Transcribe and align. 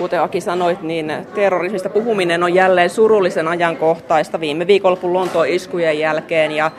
Kuten 0.00 0.22
Aki 0.22 0.40
sanoit, 0.40 0.82
niin 0.82 1.12
terrorismista 1.34 1.88
puhuminen 1.88 2.42
on 2.42 2.54
jälleen 2.54 2.90
surullisen 2.90 3.48
ajankohtaista 3.48 4.40
viime 4.40 4.66
viikonlopun 4.66 5.12
Lontoon 5.12 5.48
iskujen 5.48 5.98
jälkeen 5.98 6.52
ja 6.52 6.70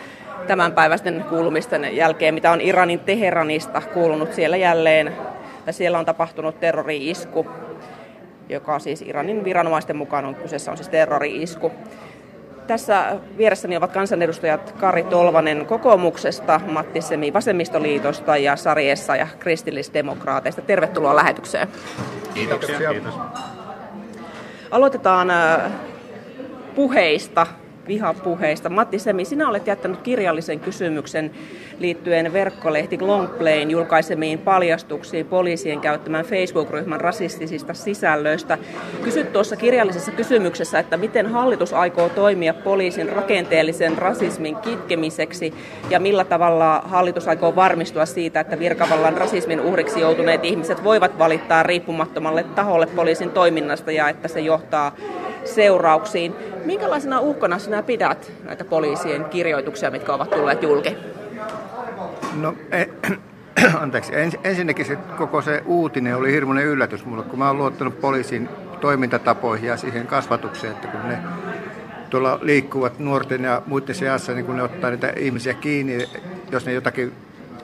tämänpäiväisten 0.48 1.26
kuulumisten 1.30 1.96
jälkeen, 1.96 2.34
mitä 2.34 2.52
on 2.52 2.62
Iranin 2.62 3.00
Teheranista 3.00 3.82
kuulunut 3.94 4.34
siellä 4.34 4.58
jälleen, 4.58 5.14
tai 5.66 5.74
siellä 5.74 6.00
on 6.00 6.06
tapahtunut 6.06 6.60
terrori-isku, 6.60 7.46
joka 8.50 8.80
siis 8.80 9.02
Iranin 9.02 9.44
viranomaisten 9.44 9.98
mukaan 9.98 10.26
on 10.26 10.36
kyseessä 10.36 10.72
on 10.72 10.78
siis 10.78 10.90
terrori-isku. 10.90 11.72
Tässä 12.68 13.20
vieressäni 13.38 13.78
ovat 13.78 13.92
kansanedustajat 13.92 14.72
Kari 14.72 15.04
Tolvanen 15.04 15.66
kokoomuksesta, 15.66 16.62
Matti 16.68 17.02
Semi 17.02 17.34
vasemmistoliitosta 17.34 18.38
ja 18.38 18.56
Sari 18.56 18.90
ja 19.20 19.28
kristillisdemokraateista. 19.40 20.62
Tervetuloa 20.62 21.16
lähetykseen. 21.16 21.68
Kiitoksia. 22.34 22.92
Kiitos. 22.92 23.14
Aloitetaan 24.72 25.30
äh, 25.30 25.72
puheista 26.76 27.48
vihapuheista. 27.88 28.70
Matti 28.70 29.00
Semi, 29.00 29.26
sinä 29.26 29.50
olet 29.50 29.68
jättänyt 29.68 30.02
kirjallisen 30.02 30.60
kysymyksen 30.60 31.32
liittyen 31.80 32.34
verkkolehti 32.34 33.02
Longplayn 33.02 33.72
julkaisemiin 33.72 34.40
paljastuksiin 34.40 35.26
poliisien 35.26 35.80
käyttämän 35.80 36.26
Facebook-ryhmän 36.26 37.02
rasistisista 37.02 37.74
sisällöistä. 37.74 38.58
Kysyt 39.04 39.34
tuossa 39.34 39.56
kirjallisessa 39.56 40.12
kysymyksessä, 40.12 40.80
että 40.80 40.98
miten 40.98 41.28
hallitus 41.28 41.74
aikoo 41.74 42.10
toimia 42.10 42.54
poliisin 42.54 43.10
rakenteellisen 43.10 43.98
rasismin 43.98 44.56
kitkemiseksi 44.56 45.54
ja 45.90 46.00
millä 46.00 46.24
tavalla 46.24 46.82
hallitus 46.86 47.28
aikoo 47.28 47.56
varmistua 47.56 48.06
siitä, 48.06 48.40
että 48.40 48.60
virkavallan 48.60 49.18
rasismin 49.18 49.62
uhriksi 49.62 50.00
joutuneet 50.00 50.46
ihmiset 50.46 50.84
voivat 50.84 51.20
valittaa 51.20 51.64
riippumattomalle 51.64 52.44
taholle 52.44 52.88
poliisin 52.88 53.30
toiminnasta 53.30 53.92
ja 53.92 54.10
että 54.10 54.28
se 54.28 54.40
johtaa 54.40 54.96
seurauksiin. 55.46 56.36
Minkälaisena 56.66 57.20
uhkana 57.20 57.60
sinä 57.60 57.84
pidät 57.84 58.32
näitä 58.44 58.66
poliisien 58.66 59.26
kirjoituksia, 59.26 59.92
mitkä 59.92 60.14
ovat 60.14 60.30
tulleet 60.30 60.64
julki? 60.64 60.98
No, 62.42 62.56
e- 62.72 62.86
anteeksi. 63.82 64.16
Ens, 64.16 64.38
ensinnäkin 64.44 64.86
se, 64.86 64.96
koko 65.18 65.42
se 65.42 65.64
uutinen 65.66 66.16
oli 66.16 66.32
hirmuinen 66.32 66.66
yllätys 66.66 67.06
mulle, 67.06 67.24
kun 67.24 67.40
mä 67.40 67.48
oon 67.48 67.58
luottanut 67.58 68.02
poliisin 68.02 68.50
toimintatapoihin 68.82 69.70
ja 69.70 69.78
siihen 69.78 70.08
kasvatukseen, 70.08 70.74
että 70.74 70.88
kun 70.88 71.10
ne 71.10 71.18
tuolla 72.10 72.40
liikkuvat 72.42 73.00
nuorten 73.00 73.44
ja 73.44 73.62
muiden 73.66 73.96
seassa, 73.96 74.34
niin 74.34 74.46
kun 74.46 74.56
ne 74.56 74.64
ottaa 74.64 74.90
niitä 74.90 75.14
ihmisiä 75.16 75.54
kiinni, 75.54 76.10
jos 76.52 76.66
ne 76.66 76.74
jotakin 76.74 77.14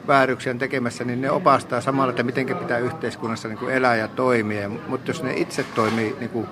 vääryksiä 0.08 0.52
on 0.52 0.60
tekemässä, 0.60 1.04
niin 1.04 1.22
ne 1.22 1.32
opastaa 1.32 1.82
samalla, 1.82 2.10
että 2.10 2.24
miten 2.24 2.58
pitää 2.58 2.78
yhteiskunnassa 2.78 3.48
niin 3.48 3.58
kuin 3.58 3.74
elää 3.74 3.96
ja 3.96 4.08
toimia. 4.08 4.70
Mutta 4.70 5.10
jos 5.10 5.24
ne 5.24 5.34
itse 5.34 5.66
toimii 5.76 6.16
niin 6.20 6.30
kuin 6.30 6.48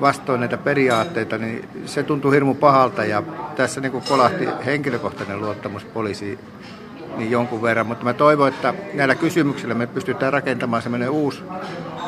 vastoin 0.00 0.40
näitä 0.40 0.56
periaatteita, 0.56 1.38
niin 1.38 1.68
se 1.86 2.02
tuntuu 2.02 2.30
hirmu 2.30 2.54
pahalta 2.54 3.04
ja 3.04 3.22
tässä 3.56 3.80
niin 3.80 3.92
kuin 3.92 4.04
kolahti 4.08 4.48
henkilökohtainen 4.66 5.40
luottamus 5.40 5.84
poliisiin 5.84 6.38
niin 7.16 7.30
jonkun 7.30 7.62
verran, 7.62 7.86
mutta 7.86 8.04
mä 8.04 8.12
toivon, 8.12 8.48
että 8.48 8.74
näillä 8.94 9.14
kysymyksillä 9.14 9.74
me 9.74 9.86
pystytään 9.86 10.32
rakentamaan 10.32 10.82
semmoinen 10.82 11.10
uusi 11.10 11.42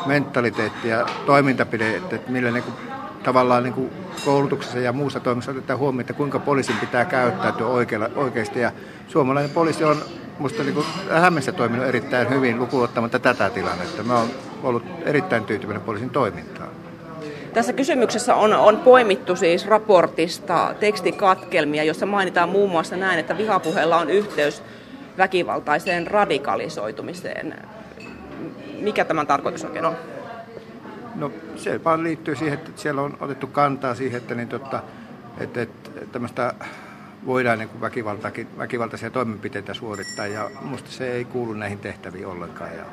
mentaliteetti 0.05 0.87
ja 0.87 1.05
toimintapide, 1.25 1.95
että 1.95 2.19
millä 2.27 2.51
niin 2.51 2.63
kuin, 2.63 2.75
tavallaan 3.23 3.63
niin 3.63 3.73
kuin 3.73 3.89
koulutuksessa 4.25 4.79
ja 4.79 4.93
muussa 4.93 5.19
toimissa 5.19 5.51
otetaan 5.51 5.79
huomioon, 5.79 6.01
että 6.01 6.13
kuinka 6.13 6.39
poliisin 6.39 6.77
pitää 6.77 7.05
käyttäytyä 7.05 7.67
oikealla, 7.67 8.09
oikeasti. 8.15 8.59
Ja 8.59 8.71
suomalainen 9.07 9.51
poliisi 9.51 9.83
on 9.83 9.97
minusta 10.37 10.63
niin 10.63 10.75
mennessä 11.21 11.51
toiminut 11.51 11.85
erittäin 11.85 12.29
hyvin 12.29 12.59
lukuottamatta 12.59 13.19
tätä 13.19 13.49
tilannetta. 13.49 14.03
Mä 14.03 14.17
oon 14.17 14.29
ollut 14.63 14.83
erittäin 15.05 15.45
tyytyväinen 15.45 15.83
poliisin 15.83 16.09
toimintaan. 16.09 16.76
Tässä 17.57 17.73
kysymyksessä 17.73 18.35
on, 18.35 18.53
on 18.53 18.79
poimittu 18.79 19.35
siis 19.35 19.67
raportista 19.67 20.75
tekstikatkelmia, 20.79 21.83
jossa 21.83 22.05
mainitaan 22.05 22.49
muun 22.49 22.71
muassa 22.71 22.95
näin, 22.95 23.19
että 23.19 23.37
vihapuheella 23.37 23.97
on 23.97 24.09
yhteys 24.09 24.63
väkivaltaiseen 25.17 26.07
radikalisoitumiseen. 26.07 27.55
Mikä 28.81 29.05
tämän 29.05 29.27
tarkoitus 29.27 29.65
oikein 29.65 29.85
on? 29.85 29.95
No 31.15 31.31
se 31.55 31.83
vaan 31.83 32.03
liittyy 32.03 32.35
siihen, 32.35 32.53
että 32.53 32.71
siellä 32.75 33.01
on 33.01 33.17
otettu 33.19 33.47
kantaa 33.47 33.95
siihen, 33.95 34.17
että, 34.17 34.35
niin, 34.35 34.47
totta, 34.47 34.83
että, 35.37 35.61
että 35.61 35.89
tämmöistä 36.11 36.53
voidaan 37.25 37.59
niin 37.59 37.81
väkivaltaisia 38.57 39.09
toimenpiteitä 39.09 39.73
suorittaa 39.73 40.27
ja 40.27 40.49
minusta 40.61 40.91
se 40.91 41.11
ei 41.11 41.25
kuulu 41.25 41.53
näihin 41.53 41.79
tehtäviin 41.79 42.27
ollenkaan. 42.27 42.71
Ja, 42.75 42.85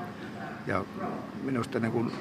ja 0.67 0.85
minusta 1.43 1.81
niin 1.81 1.93
kuin 1.93 2.13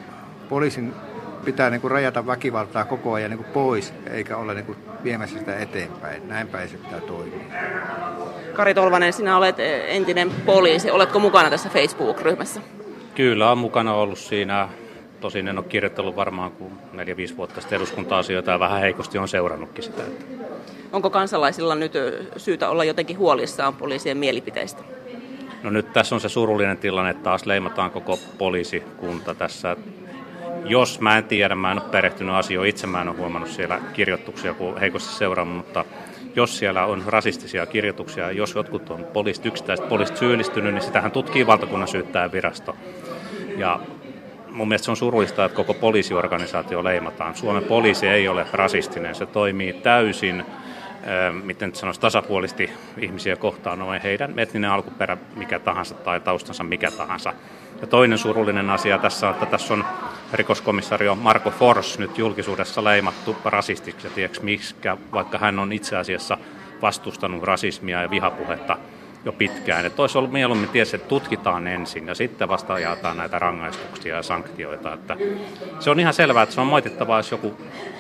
poliisin 0.50 0.94
pitää 1.44 1.70
niin 1.70 1.82
kuin 1.82 1.92
rajata 1.92 2.28
väkivaltaa 2.28 2.86
koko 2.86 3.14
ajan 3.14 3.30
niin 3.32 3.38
kuin 3.38 3.54
pois, 3.54 3.94
eikä 4.12 4.38
olla 4.38 4.54
niin 4.54 4.66
kuin 4.66 4.78
viemässä 5.04 5.40
sitä 5.40 5.58
eteenpäin. 5.58 6.28
Näin 6.28 6.48
päin 6.48 6.70
se 6.70 6.78
pitää 6.78 7.00
toimia. 7.00 7.46
Kari 8.54 8.74
Tolvanen, 8.74 9.14
sinä 9.14 9.38
olet 9.38 9.56
entinen 9.88 10.32
poliisi. 10.46 10.92
Oletko 10.92 11.20
mukana 11.20 11.50
tässä 11.50 11.70
Facebook-ryhmässä? 11.70 12.62
Kyllä, 13.16 13.48
olen 13.48 13.58
mukana 13.58 13.94
ollut 13.94 14.20
siinä. 14.20 14.70
Tosin 15.22 15.48
en 15.48 15.58
ole 15.58 15.66
kirjoittanut 15.70 16.16
varmaan 16.16 16.52
kuin 16.52 16.74
4-5 17.34 17.38
vuotta 17.38 17.62
sitten 17.62 17.78
eduskunta-asioita 17.78 18.52
ja 18.52 18.60
vähän 18.60 18.80
heikosti 18.80 19.18
on 19.18 19.28
seurannutkin 19.28 19.84
sitä. 19.84 20.02
Onko 20.92 21.10
kansalaisilla 21.10 21.76
nyt 21.76 21.94
syytä 22.38 22.70
olla 22.70 22.84
jotenkin 22.84 23.18
huolissaan 23.18 23.76
poliisien 23.76 24.18
mielipiteistä? 24.18 24.84
No 25.64 25.70
nyt 25.70 25.94
tässä 25.94 26.16
on 26.16 26.22
se 26.22 26.30
surullinen 26.30 26.78
tilanne, 26.78 27.12
että 27.12 27.24
taas 27.24 27.46
leimataan 27.46 27.92
koko 27.92 28.20
poliisikunta 28.38 29.36
tässä 29.36 29.78
jos 30.66 31.00
mä 31.00 31.18
en 31.18 31.24
tiedä, 31.24 31.56
mä 31.56 31.72
en 31.72 31.82
ole 31.82 31.90
perehtynyt 31.90 32.36
asioihin, 32.36 32.70
itse 32.70 32.88
mä 32.88 33.02
en 33.02 33.10
ole 33.10 33.18
huomannut 33.18 33.50
siellä 33.50 33.80
kirjoituksia, 33.94 34.54
kun 34.54 34.80
heikosti 34.80 35.14
seurannut, 35.14 35.58
mutta 35.58 35.86
jos 36.36 36.58
siellä 36.58 36.86
on 36.86 37.04
rasistisia 37.08 37.66
kirjoituksia, 37.66 38.32
jos 38.32 38.56
jotkut 38.56 38.90
on 38.90 39.06
poliisit, 39.14 39.46
yksittäiset 39.46 39.90
poliisit 39.90 40.18
syyllistynyt, 40.18 40.74
niin 40.74 40.84
sitähän 40.84 41.12
tutkii 41.12 41.48
valtakunnan 41.48 41.88
syyttäjän 41.88 42.32
virasto. 42.32 42.76
Ja 43.58 43.80
mun 44.50 44.68
mielestä 44.68 44.86
se 44.86 44.92
on 44.92 44.98
surullista, 44.98 45.46
että 45.46 45.56
koko 45.56 45.74
poliisiorganisaatio 45.74 46.84
leimataan. 46.84 47.36
Suomen 47.36 47.64
poliisi 47.64 48.08
ei 48.08 48.28
ole 48.28 48.46
rasistinen, 48.54 49.16
se 49.16 49.26
toimii 49.26 49.74
täysin 49.74 50.46
miten 51.44 51.70
nyt 51.70 51.76
sanoisi, 51.76 52.02
tasapuolisti 52.02 52.70
ihmisiä 52.98 53.36
kohtaan, 53.36 53.82
on 53.82 54.02
heidän 54.02 54.40
etninen 54.40 54.70
alkuperä 54.70 55.18
mikä 55.36 55.60
tahansa 55.60 55.96
tai 55.96 56.20
taustansa 56.20 56.64
mikä 56.64 56.92
tahansa. 56.92 57.34
Ja 57.82 57.88
toinen 57.88 58.18
surullinen 58.18 58.70
asia 58.70 58.98
tässä 58.98 59.28
on, 59.28 59.34
että 59.34 59.46
tässä 59.46 59.74
on 59.74 59.86
rikoskomissario 60.34 61.16
Marko 61.16 61.52
Fors 61.52 62.00
nyt 62.00 62.18
julkisuudessa 62.18 62.84
leimattu 62.84 63.36
rasistiksi, 63.46 64.10
tiedätkö 64.10 64.40
miskä, 64.44 64.98
vaikka 65.14 65.38
hän 65.38 65.60
on 65.60 65.74
itse 65.74 65.98
asiassa 65.98 66.38
vastustanut 66.82 67.44
rasismia 67.44 68.02
ja 68.02 68.10
vihapuhetta 68.10 68.78
jo 69.26 69.32
pitkään. 69.32 69.86
Että 69.86 70.02
olisi 70.02 70.18
ollut 70.18 70.32
mieluummin 70.32 70.70
ties, 70.70 70.94
että 70.94 71.08
tutkitaan 71.08 71.68
ensin 71.68 72.08
ja 72.08 72.16
sitten 72.16 72.48
vasta 72.48 72.80
jaetaan 72.80 73.18
näitä 73.18 73.40
rangaistuksia 73.40 74.16
ja 74.16 74.24
sanktioita. 74.24 74.94
Että 74.94 75.18
se 75.80 75.90
on 75.90 76.00
ihan 76.00 76.14
selvää, 76.14 76.44
että 76.44 76.56
se 76.56 76.62
on 76.62 76.68
moitittavaa, 76.68 77.20
jos 77.20 77.32
joku, 77.32 77.58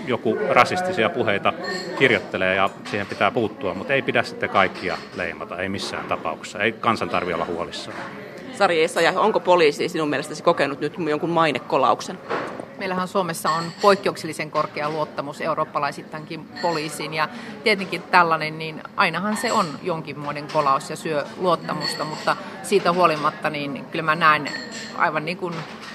joku 0.07 0.37
rasistisia 0.49 1.09
puheita 1.09 1.53
kirjoittelee 1.99 2.55
ja 2.55 2.69
siihen 2.85 3.07
pitää 3.07 3.31
puuttua, 3.31 3.73
mutta 3.73 3.93
ei 3.93 4.01
pidä 4.01 4.23
sitten 4.23 4.49
kaikkia 4.49 4.97
leimata, 5.15 5.57
ei 5.57 5.69
missään 5.69 6.05
tapauksessa. 6.05 6.59
Ei 6.59 6.71
kansan 6.71 7.09
tarvitse 7.09 7.35
olla 7.35 7.45
huolissaan. 7.45 7.97
Sari 8.57 8.87
ja 9.03 9.19
onko 9.19 9.39
poliisi 9.39 9.89
sinun 9.89 10.09
mielestäsi 10.09 10.43
kokenut 10.43 10.79
nyt 10.79 10.93
jonkun 11.09 11.29
mainekolauksen? 11.29 12.19
Meillähän 12.77 13.07
Suomessa 13.07 13.49
on 13.49 13.63
poikkeuksellisen 13.81 14.51
korkea 14.51 14.89
luottamus 14.89 15.41
eurooppalaisittankin 15.41 16.45
poliisiin 16.61 17.13
ja 17.13 17.29
tietenkin 17.63 18.01
tällainen, 18.01 18.59
niin 18.59 18.83
ainahan 18.95 19.37
se 19.37 19.51
on 19.51 19.65
jonkinmoinen 19.83 20.47
kolaus 20.53 20.89
ja 20.89 20.95
syö 20.95 21.25
luottamusta, 21.37 22.03
mutta 22.03 22.35
siitä 22.63 22.93
huolimatta 22.93 23.49
niin 23.49 23.85
kyllä 23.85 24.03
mä 24.03 24.15
näen 24.15 24.49
aivan 24.97 25.25
niin 25.25 25.37
kuin 25.37 25.53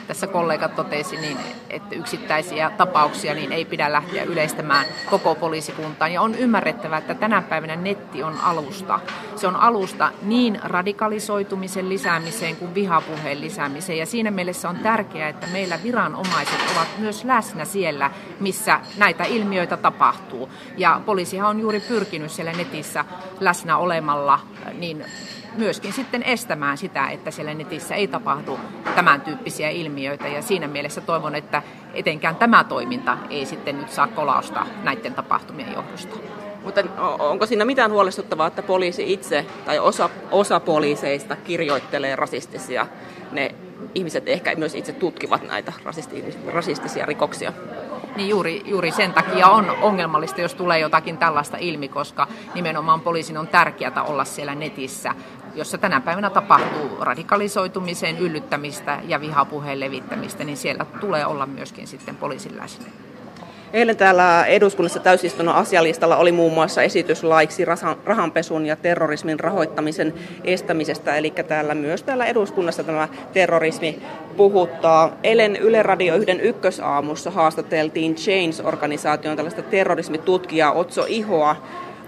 tässä 0.08 0.26
kollegat 0.26 0.76
totesi, 0.76 1.16
niin 1.16 1.36
että 1.70 1.94
yksittäisiä 1.94 2.70
tapauksia 2.70 3.34
niin 3.34 3.52
ei 3.52 3.64
pidä 3.64 3.92
lähteä 3.92 4.24
yleistämään 4.24 4.86
koko 5.10 5.34
poliisikuntaan. 5.34 6.12
Ja 6.12 6.22
on 6.22 6.34
ymmärrettävä, 6.34 6.98
että 6.98 7.14
tänä 7.14 7.42
päivänä 7.42 7.76
netti 7.76 8.22
on 8.22 8.40
alusta. 8.42 9.00
Se 9.36 9.46
on 9.46 9.56
alusta 9.56 10.12
niin 10.22 10.60
radikalisoitumisen 10.64 11.88
lisäämiseen 11.88 12.56
kuin 12.56 12.74
vihapuheen 12.74 13.40
lisäämiseen. 13.40 13.98
Ja 13.98 14.06
siinä 14.06 14.30
mielessä 14.30 14.68
on 14.68 14.76
tärkeää, 14.76 15.28
että 15.28 15.46
meillä 15.46 15.78
viranomaiset 15.82 16.60
ovat 16.76 16.88
myös 16.98 17.24
läsnä 17.24 17.64
siellä, 17.64 18.10
missä 18.40 18.80
näitä 18.96 19.24
ilmiöitä 19.24 19.76
tapahtuu. 19.76 20.50
Ja 20.76 21.00
poliisihan 21.06 21.50
on 21.50 21.60
juuri 21.60 21.80
pyrkinyt 21.80 22.30
siellä 22.30 22.52
netissä 22.52 23.04
läsnä 23.40 23.76
olemalla 23.76 24.40
niin 24.72 25.04
myöskin 25.56 25.92
sitten 25.92 26.22
estämään 26.22 26.78
sitä, 26.78 27.08
että 27.08 27.30
siellä 27.30 27.54
netissä 27.54 27.94
ei 27.94 28.08
tapahdu 28.08 28.58
tämän 28.94 29.20
tyyppisiä 29.20 29.70
ilmiöitä. 29.70 30.28
Ja 30.28 30.42
siinä 30.42 30.68
mielessä 30.68 31.00
toivon, 31.00 31.34
että 31.34 31.62
etenkään 31.94 32.36
tämä 32.36 32.64
toiminta 32.64 33.18
ei 33.30 33.46
sitten 33.46 33.78
nyt 33.78 33.90
saa 33.90 34.06
kolausta 34.06 34.66
näiden 34.82 35.14
tapahtumien 35.14 35.72
johdosta. 35.72 36.16
Mutta 36.64 36.80
onko 37.18 37.46
siinä 37.46 37.64
mitään 37.64 37.90
huolestuttavaa, 37.90 38.46
että 38.46 38.62
poliisi 38.62 39.12
itse 39.12 39.46
tai 39.64 39.78
osa, 39.78 40.10
osa 40.30 40.60
poliiseista 40.60 41.36
kirjoittelee 41.36 42.16
rasistisia 42.16 42.86
ne 43.32 43.54
ihmiset 43.94 44.28
ehkä 44.28 44.54
myös 44.54 44.74
itse 44.74 44.92
tutkivat 44.92 45.48
näitä 45.48 45.72
rasistisia 46.54 47.06
rikoksia. 47.06 47.52
Niin 48.16 48.28
juuri, 48.28 48.62
juuri 48.64 48.90
sen 48.90 49.12
takia 49.12 49.48
on 49.48 49.70
ongelmallista, 49.70 50.40
jos 50.40 50.54
tulee 50.54 50.78
jotakin 50.78 51.18
tällaista 51.18 51.56
ilmi, 51.60 51.88
koska 51.88 52.26
nimenomaan 52.54 53.00
poliisin 53.00 53.36
on 53.36 53.48
tärkeää 53.48 54.02
olla 54.02 54.24
siellä 54.24 54.54
netissä, 54.54 55.14
jossa 55.54 55.78
tänä 55.78 56.00
päivänä 56.00 56.30
tapahtuu 56.30 56.96
radikalisoitumisen 57.00 58.18
yllyttämistä 58.18 58.98
ja 59.06 59.20
vihapuheen 59.20 59.80
levittämistä, 59.80 60.44
niin 60.44 60.56
siellä 60.56 60.86
tulee 61.00 61.26
olla 61.26 61.46
myöskin 61.46 61.86
sitten 61.86 62.16
poliisin 62.16 62.56
läsnä. 62.56 62.86
Eilen 63.72 63.96
täällä 63.96 64.44
eduskunnassa 64.44 65.00
täysistunnon 65.00 65.54
asialistalla 65.54 66.16
oli 66.16 66.32
muun 66.32 66.52
muassa 66.52 66.82
esitys 66.82 67.24
laiksi 67.24 67.64
rahanpesun 68.04 68.66
ja 68.66 68.76
terrorismin 68.76 69.40
rahoittamisen 69.40 70.14
estämisestä, 70.44 71.16
eli 71.16 71.30
täällä 71.30 71.74
myös 71.74 72.02
täällä 72.02 72.26
eduskunnassa 72.26 72.84
tämä 72.84 73.08
terrorismi 73.32 74.02
puhuttaa. 74.36 75.10
Eilen 75.22 75.56
Yle 75.56 75.82
Radio 75.82 76.16
yhden 76.16 76.40
ykkösaamussa 76.40 77.30
haastateltiin 77.30 78.14
Change-organisaation 78.14 79.36
tällaista 79.36 79.62
terrorismitutkijaa 79.62 80.72
Otso 80.72 81.04
Ihoa, 81.08 81.56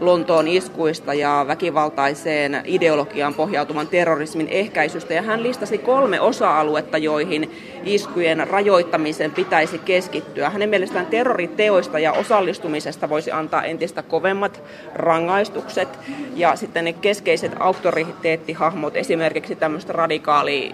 Lontoon 0.01 0.49
iskuista 0.49 1.15
ja 1.15 1.45
väkivaltaiseen 1.49 2.63
ideologiaan 2.65 3.35
pohjautuvan 3.35 3.89
terrorismin 3.89 4.49
ehkäisystä. 4.49 5.15
Ja 5.15 5.23
hän 5.23 5.43
listasi 5.43 5.79
kolme 5.79 6.21
osa-aluetta, 6.21 6.99
joihin 6.99 7.51
iskujen 7.85 8.49
rajoittamisen 8.49 9.31
pitäisi 9.31 9.79
keskittyä. 9.79 10.51
Hänen 10.51 10.69
mielestään 10.69 11.07
terroriteoista 11.07 11.99
ja 11.99 12.13
osallistumisesta 12.13 13.09
voisi 13.09 13.31
antaa 13.31 13.65
entistä 13.65 14.03
kovemmat 14.03 14.63
rangaistukset. 14.95 15.89
Ja 16.35 16.57
sitten 16.57 16.85
ne 16.85 16.93
keskeiset 16.93 17.53
auktoriteettihahmot, 17.59 18.97
esimerkiksi 18.97 19.57
tämmöistä 19.57 19.93
radikaali 19.93 20.73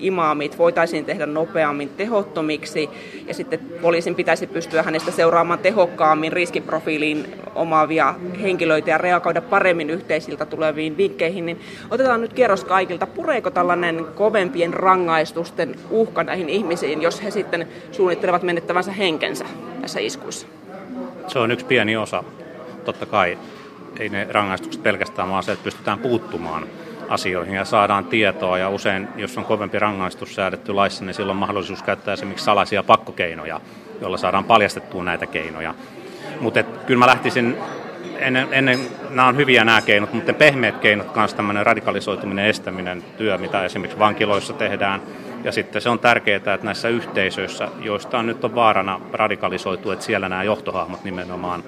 imaamit 0.00 0.58
voitaisiin 0.58 1.04
tehdä 1.04 1.26
nopeammin 1.26 1.88
tehottomiksi 1.88 2.90
ja 3.26 3.34
sitten 3.34 3.60
poliisin 3.82 4.14
pitäisi 4.14 4.46
pystyä 4.46 4.82
hänestä 4.82 5.10
seuraamaan 5.10 5.58
tehokkaammin 5.58 6.32
riskiprofiiliin 6.32 7.26
omaavia 7.54 8.14
henkilöitä 8.42 8.90
ja 8.90 8.98
reagoida 8.98 9.42
paremmin 9.42 9.90
yhteisiltä 9.90 10.46
tuleviin 10.46 10.96
vinkkeihin, 10.96 11.46
niin 11.46 11.60
otetaan 11.90 12.20
nyt 12.20 12.32
kierros 12.32 12.64
kaikilta. 12.64 13.06
Pureeko 13.06 13.50
tällainen 13.50 14.06
kovempien 14.14 14.74
rangaistusten 14.74 15.74
uhka 15.90 16.24
näihin 16.24 16.48
ihmisiin, 16.48 17.02
jos 17.02 17.22
he 17.22 17.30
sitten 17.30 17.68
suunnittelevat 17.92 18.42
menettävänsä 18.42 18.92
henkensä 18.92 19.44
tässä 19.80 20.00
iskuissa? 20.00 20.46
Se 21.26 21.38
on 21.38 21.50
yksi 21.50 21.66
pieni 21.66 21.96
osa. 21.96 22.24
Totta 22.84 23.06
kai 23.06 23.38
ei 23.98 24.08
ne 24.08 24.26
rangaistukset 24.30 24.82
pelkästään, 24.82 25.30
vaan 25.30 25.42
se, 25.42 25.52
että 25.52 25.64
pystytään 25.64 25.98
puuttumaan 25.98 26.66
asioihin 27.08 27.54
ja 27.54 27.64
saadaan 27.64 28.04
tietoa. 28.04 28.58
Ja 28.58 28.68
usein, 28.68 29.08
jos 29.16 29.38
on 29.38 29.44
kovempi 29.44 29.78
rangaistus 29.78 30.34
säädetty 30.34 30.72
laissa, 30.72 31.04
niin 31.04 31.14
silloin 31.14 31.36
on 31.36 31.40
mahdollisuus 31.40 31.82
käyttää 31.82 32.14
esimerkiksi 32.14 32.44
salaisia 32.44 32.82
pakkokeinoja, 32.82 33.60
joilla 34.00 34.16
saadaan 34.16 34.44
paljastettua 34.44 35.04
näitä 35.04 35.26
keinoja. 35.26 35.74
Mutta 36.40 36.62
kyllä 36.62 36.98
mä 36.98 37.06
lähtisin, 37.06 37.56
ennen, 38.18 38.48
ennen, 38.50 38.78
nämä 39.10 39.28
on 39.28 39.36
hyviä 39.36 39.64
nämä 39.64 39.82
keinot, 39.82 40.12
mutta 40.12 40.32
pehmeät 40.32 40.78
keinot 40.78 41.10
kanssa 41.10 41.36
tämmöinen 41.36 41.66
radikalisoituminen, 41.66 42.46
estäminen, 42.46 43.04
työ, 43.16 43.38
mitä 43.38 43.64
esimerkiksi 43.64 43.98
vankiloissa 43.98 44.52
tehdään. 44.52 45.02
Ja 45.44 45.52
sitten 45.52 45.82
se 45.82 45.88
on 45.88 45.98
tärkeää, 45.98 46.36
että 46.36 46.58
näissä 46.62 46.88
yhteisöissä, 46.88 47.68
joista 47.80 48.18
on 48.18 48.26
nyt 48.26 48.44
on 48.44 48.54
vaarana 48.54 49.00
radikalisoitua, 49.12 49.92
että 49.92 50.04
siellä 50.04 50.28
nämä 50.28 50.42
johtohahmot 50.42 51.04
nimenomaan 51.04 51.64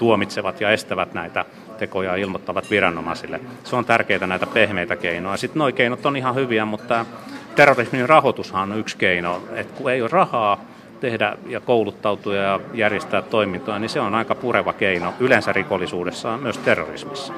tuomitsevat 0.00 0.60
ja 0.60 0.70
estävät 0.70 1.14
näitä 1.14 1.44
tekoja 1.78 2.16
ilmoittavat 2.16 2.70
viranomaisille. 2.70 3.40
Se 3.64 3.76
on 3.76 3.84
tärkeää 3.84 4.26
näitä 4.26 4.46
pehmeitä 4.46 4.96
keinoja. 4.96 5.36
Sitten 5.36 5.60
nuo 5.60 5.72
keinot 5.72 6.06
on 6.06 6.16
ihan 6.16 6.34
hyviä, 6.34 6.64
mutta 6.64 7.06
terrorismin 7.56 8.08
rahoitushan 8.08 8.72
on 8.72 8.78
yksi 8.78 8.96
keino. 8.96 9.42
Että 9.54 9.74
kun 9.76 9.90
ei 9.90 10.02
ole 10.02 10.10
rahaa 10.12 10.60
tehdä 11.00 11.36
ja 11.46 11.60
kouluttautua 11.60 12.34
ja 12.34 12.60
järjestää 12.74 13.22
toimintoa, 13.22 13.78
niin 13.78 13.88
se 13.88 14.00
on 14.00 14.14
aika 14.14 14.34
pureva 14.34 14.72
keino 14.72 15.14
yleensä 15.20 15.52
rikollisuudessa, 15.52 16.36
myös 16.36 16.58
terrorismissa. 16.58 17.32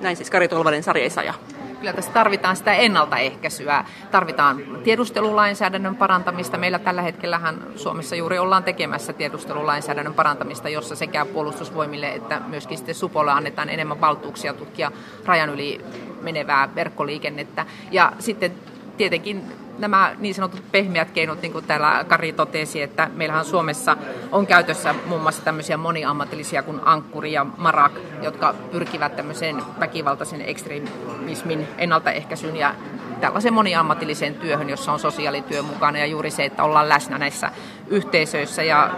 Näin 0.00 0.16
siis 0.16 0.30
Kari 0.30 0.48
Tolvanen, 0.48 0.82
Sari 0.82 1.04
Esaja 1.04 1.34
kyllä 1.84 1.96
tässä 1.96 2.12
tarvitaan 2.12 2.56
sitä 2.56 2.74
ennaltaehkäisyä, 2.74 3.84
tarvitaan 4.10 4.62
tiedustelulainsäädännön 4.84 5.96
parantamista. 5.96 6.58
Meillä 6.58 6.78
tällä 6.78 7.02
hetkellähän 7.02 7.66
Suomessa 7.76 8.16
juuri 8.16 8.38
ollaan 8.38 8.64
tekemässä 8.64 9.12
tiedustelulainsäädännön 9.12 10.14
parantamista, 10.14 10.68
jossa 10.68 10.96
sekä 10.96 11.24
puolustusvoimille 11.24 12.12
että 12.12 12.40
myöskin 12.46 12.76
sitten 12.76 12.94
Supolle 12.94 13.32
annetaan 13.32 13.68
enemmän 13.68 14.00
valtuuksia 14.00 14.54
tutkia 14.54 14.92
rajan 15.24 15.50
yli 15.50 15.80
menevää 16.22 16.74
verkkoliikennettä. 16.74 17.66
Ja 17.90 18.12
sitten 18.18 18.54
tietenkin 18.96 19.44
nämä 19.78 20.14
niin 20.18 20.34
sanotut 20.34 20.72
pehmeät 20.72 21.10
keinot, 21.10 21.42
niin 21.42 21.52
kuin 21.52 21.64
täällä 21.64 22.04
Kari 22.08 22.32
totesi, 22.32 22.82
että 22.82 23.10
meillähän 23.14 23.44
Suomessa 23.44 23.96
on 24.32 24.46
käytössä 24.46 24.94
muun 25.06 25.22
muassa 25.22 25.42
tämmöisiä 25.42 25.76
moniammatillisia 25.76 26.62
kuin 26.62 26.80
Ankkuri 26.84 27.32
ja 27.32 27.46
Marak, 27.56 27.92
jotka 28.22 28.54
pyrkivät 28.72 29.16
tämmöiseen 29.16 29.62
väkivaltaisen 29.80 30.42
ekstremismin 30.46 31.68
ennaltaehkäisyyn 31.78 32.56
ja 32.56 32.74
tällaisen 33.20 33.52
moniammatilliseen 33.52 34.34
työhön, 34.34 34.70
jossa 34.70 34.92
on 34.92 34.98
sosiaalityö 34.98 35.62
mukana 35.62 35.98
ja 35.98 36.06
juuri 36.06 36.30
se, 36.30 36.44
että 36.44 36.64
ollaan 36.64 36.88
läsnä 36.88 37.18
näissä 37.18 37.50
yhteisöissä. 37.88 38.62
Ja 38.62 38.90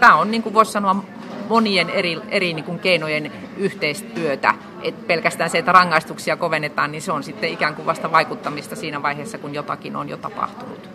tämä 0.00 0.14
on, 0.14 0.30
niin 0.30 0.42
kuin 0.42 0.54
voisi 0.54 0.72
sanoa, 0.72 1.04
monien 1.48 1.90
eri, 1.90 2.20
eri 2.28 2.52
niin 2.52 2.64
kuin 2.64 2.78
keinojen 2.78 3.32
yhteistyötä. 3.56 4.54
Et 4.82 5.06
pelkästään 5.06 5.50
se, 5.50 5.58
että 5.58 5.72
rangaistuksia 5.72 6.36
kovennetaan, 6.36 6.92
niin 6.92 7.02
se 7.02 7.12
on 7.12 7.22
sitten 7.22 7.50
ikään 7.50 7.74
kuin 7.74 7.86
vasta 7.86 8.12
vaikuttamista 8.12 8.76
siinä 8.76 9.02
vaiheessa, 9.02 9.38
kun 9.38 9.54
jotakin 9.54 9.96
on 9.96 10.08
jo 10.08 10.16
tapahtunut. 10.16 10.88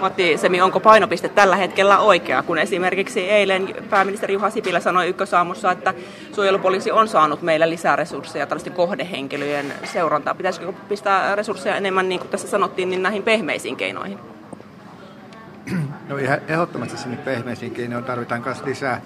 Matti 0.00 0.38
Semi, 0.38 0.60
onko 0.60 0.80
painopiste 0.80 1.28
tällä 1.28 1.56
hetkellä 1.56 1.98
oikea, 1.98 2.42
kun 2.42 2.58
esimerkiksi 2.58 3.30
eilen 3.30 3.74
pääministeri 3.90 4.34
Juha 4.34 4.50
Sipilä 4.50 4.80
sanoi 4.80 5.08
ykkösaamussa, 5.08 5.72
että 5.72 5.94
suojelupoliisi 6.32 6.90
on 6.90 7.08
saanut 7.08 7.42
meillä 7.42 7.70
lisää 7.70 7.96
resursseja 7.96 8.46
tällaisten 8.46 8.72
kohdehenkilöjen 8.72 9.72
seurantaa. 9.84 10.34
Pitäisikö 10.34 10.72
pistää 10.88 11.34
resursseja 11.34 11.76
enemmän, 11.76 12.08
niin 12.08 12.18
kuin 12.18 12.30
tässä 12.30 12.48
sanottiin, 12.48 12.90
niin 12.90 13.02
näihin 13.02 13.22
pehmeisiin 13.22 13.76
keinoihin? 13.76 14.18
No 16.08 16.16
ihan 16.16 16.38
ehdottomasti 16.48 16.96
sinne 16.96 17.16
pehmeisiin 17.16 17.72
keinoihin 17.72 18.04
tarvitaan 18.04 18.42
myös 18.44 18.62
lisää 18.64 19.00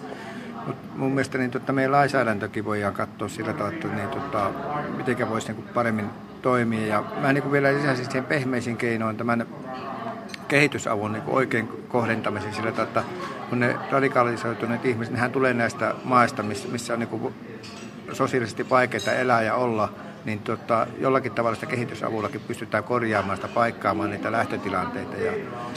mutta 0.68 0.88
mun 0.96 1.10
mielestä 1.10 1.38
niin, 1.38 1.50
tota, 1.50 1.72
meidän 1.72 1.92
lainsäädäntökin 1.92 2.64
voidaan 2.64 2.94
katsoa 2.94 3.28
sillä 3.28 3.52
tavalla, 3.52 3.74
että 3.74 3.88
niin, 3.88 4.08
tota, 4.08 4.50
miten 4.96 5.28
voisi 5.28 5.52
niin, 5.52 5.64
paremmin 5.74 6.10
toimia. 6.42 6.86
Ja 6.86 7.04
mä 7.20 7.32
niin 7.32 7.52
vielä 7.52 7.74
lisäsin 7.74 8.04
siihen 8.04 8.24
pehmeisiin 8.24 8.76
keinoin 8.76 9.16
tämän 9.16 9.46
kehitysavun 10.48 11.12
niin 11.12 11.22
oikein 11.26 11.68
kohdentamisen 11.88 12.54
sillä 12.54 12.72
tavalla, 12.72 12.88
että 12.88 13.02
kun 13.50 13.60
ne 13.60 13.76
radikalisoituneet 13.90 14.84
ihmiset, 14.84 15.14
nehän 15.14 15.32
tulee 15.32 15.54
näistä 15.54 15.94
maista, 16.04 16.42
missä, 16.42 16.68
missä 16.68 16.92
on 16.92 16.98
niin 16.98 17.34
sosiaalisesti 18.12 18.70
vaikeaa 18.70 19.12
elää 19.18 19.42
ja 19.42 19.54
olla, 19.54 19.92
niin 20.24 20.38
tota, 20.38 20.86
jollakin 20.98 21.32
tavalla 21.32 21.54
sitä 21.54 21.66
kehitysavullakin 21.66 22.40
pystytään 22.40 22.84
korjaamaan 22.84 23.36
sitä, 23.36 23.48
paikkaamaan 23.48 24.10
niitä 24.10 24.32
lähtötilanteita. 24.32 25.16
Ja 25.16 25.32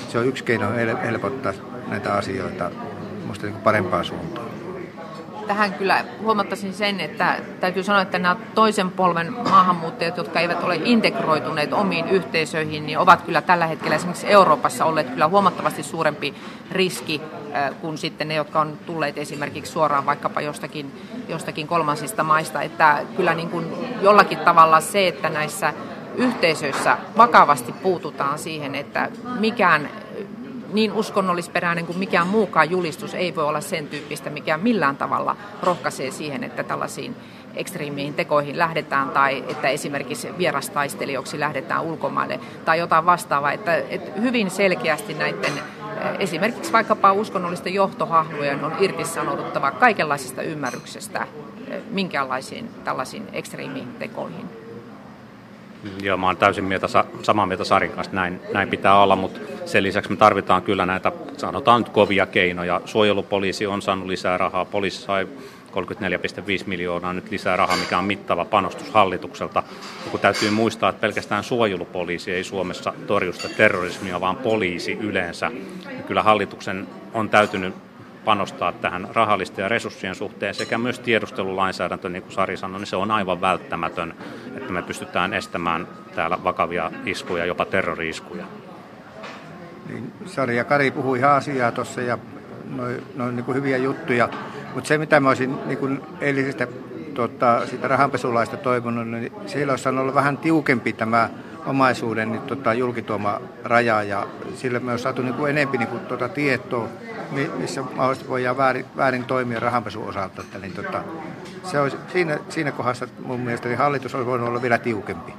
se 0.07 0.19
on 0.19 0.27
yksi 0.27 0.43
keino 0.43 0.67
helpottaa 1.03 1.53
näitä 1.87 2.13
asioita 2.13 2.71
musta 3.27 3.45
niin 3.45 3.55
parempaan 3.55 4.05
suuntaan 4.05 4.60
tähän 5.47 5.73
kyllä 5.73 6.05
huomattaisin 6.21 6.73
sen, 6.73 6.99
että 6.99 7.35
täytyy 7.59 7.83
sanoa, 7.83 8.01
että 8.01 8.19
nämä 8.19 8.35
toisen 8.55 8.91
polven 8.91 9.33
maahanmuuttajat, 9.49 10.17
jotka 10.17 10.39
eivät 10.39 10.63
ole 10.63 10.75
integroituneet 10.75 11.73
omiin 11.73 12.09
yhteisöihin, 12.09 12.85
niin 12.85 12.99
ovat 12.99 13.21
kyllä 13.21 13.41
tällä 13.41 13.67
hetkellä 13.67 13.95
esimerkiksi 13.95 14.27
Euroopassa 14.27 14.85
olleet 14.85 15.09
kyllä 15.09 15.27
huomattavasti 15.27 15.83
suurempi 15.83 16.33
riski 16.71 17.21
äh, 17.55 17.71
kuin 17.81 17.97
sitten 17.97 18.27
ne, 18.27 18.33
jotka 18.35 18.61
on 18.61 18.77
tulleet 18.85 19.17
esimerkiksi 19.17 19.71
suoraan 19.71 20.05
vaikkapa 20.05 20.41
jostakin, 20.41 21.01
jostakin 21.27 21.67
kolmansista 21.67 22.23
maista. 22.23 22.61
Että 22.61 23.03
kyllä 23.17 23.33
niin 23.33 23.49
kuin 23.49 23.65
jollakin 24.01 24.39
tavalla 24.39 24.79
se, 24.79 25.07
että 25.07 25.29
näissä 25.29 25.73
yhteisöissä 26.15 26.97
vakavasti 27.17 27.71
puututaan 27.71 28.39
siihen, 28.39 28.75
että 28.75 29.09
mikään 29.39 29.89
niin 30.73 30.93
uskonnollisperäinen 30.93 31.85
kuin 31.85 31.97
mikään 31.97 32.27
muukaan 32.27 32.69
julistus 32.69 33.13
ei 33.13 33.35
voi 33.35 33.43
olla 33.43 33.61
sen 33.61 33.87
tyyppistä, 33.87 34.29
mikä 34.29 34.57
millään 34.57 34.97
tavalla 34.97 35.35
rohkaisee 35.63 36.11
siihen, 36.11 36.43
että 36.43 36.63
tällaisiin 36.63 37.15
ekstriimiin 37.55 38.13
tekoihin 38.13 38.57
lähdetään 38.57 39.09
tai 39.09 39.43
että 39.49 39.67
esimerkiksi 39.67 40.37
vierastaistelijoiksi 40.37 41.39
lähdetään 41.39 41.83
ulkomaille 41.83 42.39
tai 42.65 42.79
jotain 42.79 43.05
vastaavaa. 43.05 43.51
Että, 43.51 43.75
että 43.75 44.21
hyvin 44.21 44.49
selkeästi 44.49 45.13
näiden 45.13 45.53
esimerkiksi 46.19 46.71
vaikkapa 46.71 47.13
uskonnollisten 47.13 47.73
johtohahmojen 47.73 48.65
on 48.65 48.73
irtisanouduttava 48.79 49.71
kaikenlaisesta 49.71 50.41
ymmärryksestä 50.41 51.27
minkäänlaisiin 51.89 52.69
tällaisiin 52.83 53.27
ekstriimitekoihin. 53.33 54.60
Joo, 56.01 56.17
mä 56.17 56.27
oon 56.27 56.37
täysin 56.37 56.63
mieltä, 56.63 56.87
samaa 57.23 57.45
mieltä 57.45 57.63
Sarin 57.63 57.91
kanssa, 57.91 58.15
näin, 58.15 58.41
näin 58.53 58.69
pitää 58.69 59.01
olla, 59.01 59.15
mutta 59.15 59.39
sen 59.65 59.83
lisäksi 59.83 60.11
me 60.11 60.17
tarvitaan 60.17 60.61
kyllä 60.61 60.85
näitä, 60.85 61.11
sanotaan 61.37 61.81
nyt 61.81 61.89
kovia 61.89 62.25
keinoja. 62.25 62.81
Suojelupoliisi 62.85 63.67
on 63.67 63.81
saanut 63.81 64.07
lisää 64.07 64.37
rahaa, 64.37 64.65
poliisi 64.65 65.01
sai 65.01 65.27
34,5 65.71 65.79
miljoonaa 66.65 67.13
nyt 67.13 67.31
lisää 67.31 67.55
rahaa, 67.55 67.77
mikä 67.77 67.97
on 67.97 68.05
mittava 68.05 68.45
panostus 68.45 68.89
hallitukselta. 68.89 69.63
Ja 70.05 70.11
kun 70.11 70.19
täytyy 70.19 70.49
muistaa, 70.49 70.89
että 70.89 71.01
pelkästään 71.01 71.43
suojelupoliisi 71.43 72.31
ei 72.31 72.43
Suomessa 72.43 72.93
torjusta 73.07 73.49
terrorismia, 73.57 74.21
vaan 74.21 74.35
poliisi 74.35 74.91
yleensä. 74.91 75.51
Ja 75.97 76.03
kyllä 76.03 76.23
hallituksen 76.23 76.87
on 77.13 77.29
täytynyt 77.29 77.73
panostaa 78.25 78.71
tähän 78.71 79.07
rahallisten 79.13 79.63
ja 79.63 79.69
resurssien 79.69 80.15
suhteen 80.15 80.53
sekä 80.53 80.77
myös 80.77 80.99
tiedustelulainsäädäntö, 80.99 82.09
niin 82.09 82.23
kuin 82.23 82.33
Sari 82.33 82.57
sanoi, 82.57 82.79
niin 82.79 82.87
se 82.87 82.95
on 82.95 83.11
aivan 83.11 83.41
välttämätön, 83.41 84.13
että 84.55 84.73
me 84.73 84.81
pystytään 84.81 85.33
estämään 85.33 85.87
täällä 86.15 86.43
vakavia 86.43 86.91
iskuja, 87.05 87.45
jopa 87.45 87.65
terroriiskuja. 87.65 88.45
Niin, 89.89 90.13
Sari 90.25 90.57
ja 90.57 90.63
Kari 90.63 90.91
puhui 90.91 91.17
ihan 91.17 91.31
asiaa 91.31 91.71
tuossa 91.71 92.01
ja 92.01 92.17
noin 92.69 93.03
noi 93.15 93.33
niin 93.33 93.55
hyviä 93.55 93.77
juttuja, 93.77 94.29
mutta 94.75 94.87
se 94.87 94.97
mitä 94.97 95.19
mä 95.19 95.27
olisin 95.27 95.57
niin 95.65 95.77
kuin 95.77 96.01
eilisestä 96.21 96.67
tota, 97.13 97.67
siitä 97.67 97.87
rahanpesulaista 97.87 98.57
toivonut, 98.57 99.07
niin 99.07 99.31
siellä 99.45 99.73
olisi 99.73 99.89
ollut 99.89 100.15
vähän 100.15 100.37
tiukempi 100.37 100.93
tämä 100.93 101.29
omaisuuden 101.65 102.31
niin, 102.31 102.41
tota, 102.41 102.73
julkituoma 102.73 103.41
raja 103.63 104.03
ja 104.03 104.27
sillä 104.55 104.79
me 104.79 104.91
on 104.91 104.99
saatu 104.99 105.21
niin 105.21 105.33
kuin 105.33 105.49
enemmän 105.49 105.79
niin 105.79 105.89
kuin, 105.89 106.05
tota, 106.05 106.29
tietoa, 106.29 106.87
missä 107.31 107.81
mahdollisesti 107.81 108.29
voidaan 108.29 108.57
väärin, 108.57 108.85
väärin 108.97 109.25
toimia 109.25 109.59
rahanpesun 109.59 110.07
osalta. 110.07 110.41
Että, 110.41 110.57
niin, 110.59 110.73
tota, 110.73 111.03
se 111.63 111.79
olisi, 111.79 111.97
siinä, 112.13 112.39
siinä 112.49 112.71
kohdassa 112.71 113.07
mun 113.25 113.39
mielestä 113.39 113.67
niin 113.67 113.77
hallitus 113.77 114.15
olisi 114.15 114.29
voinut 114.29 114.47
olla 114.47 114.61
vielä 114.61 114.77
tiukempi. 114.77 115.33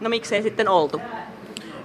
No 0.00 0.08
miksei 0.08 0.42
sitten 0.42 0.68
oltu? 0.68 1.00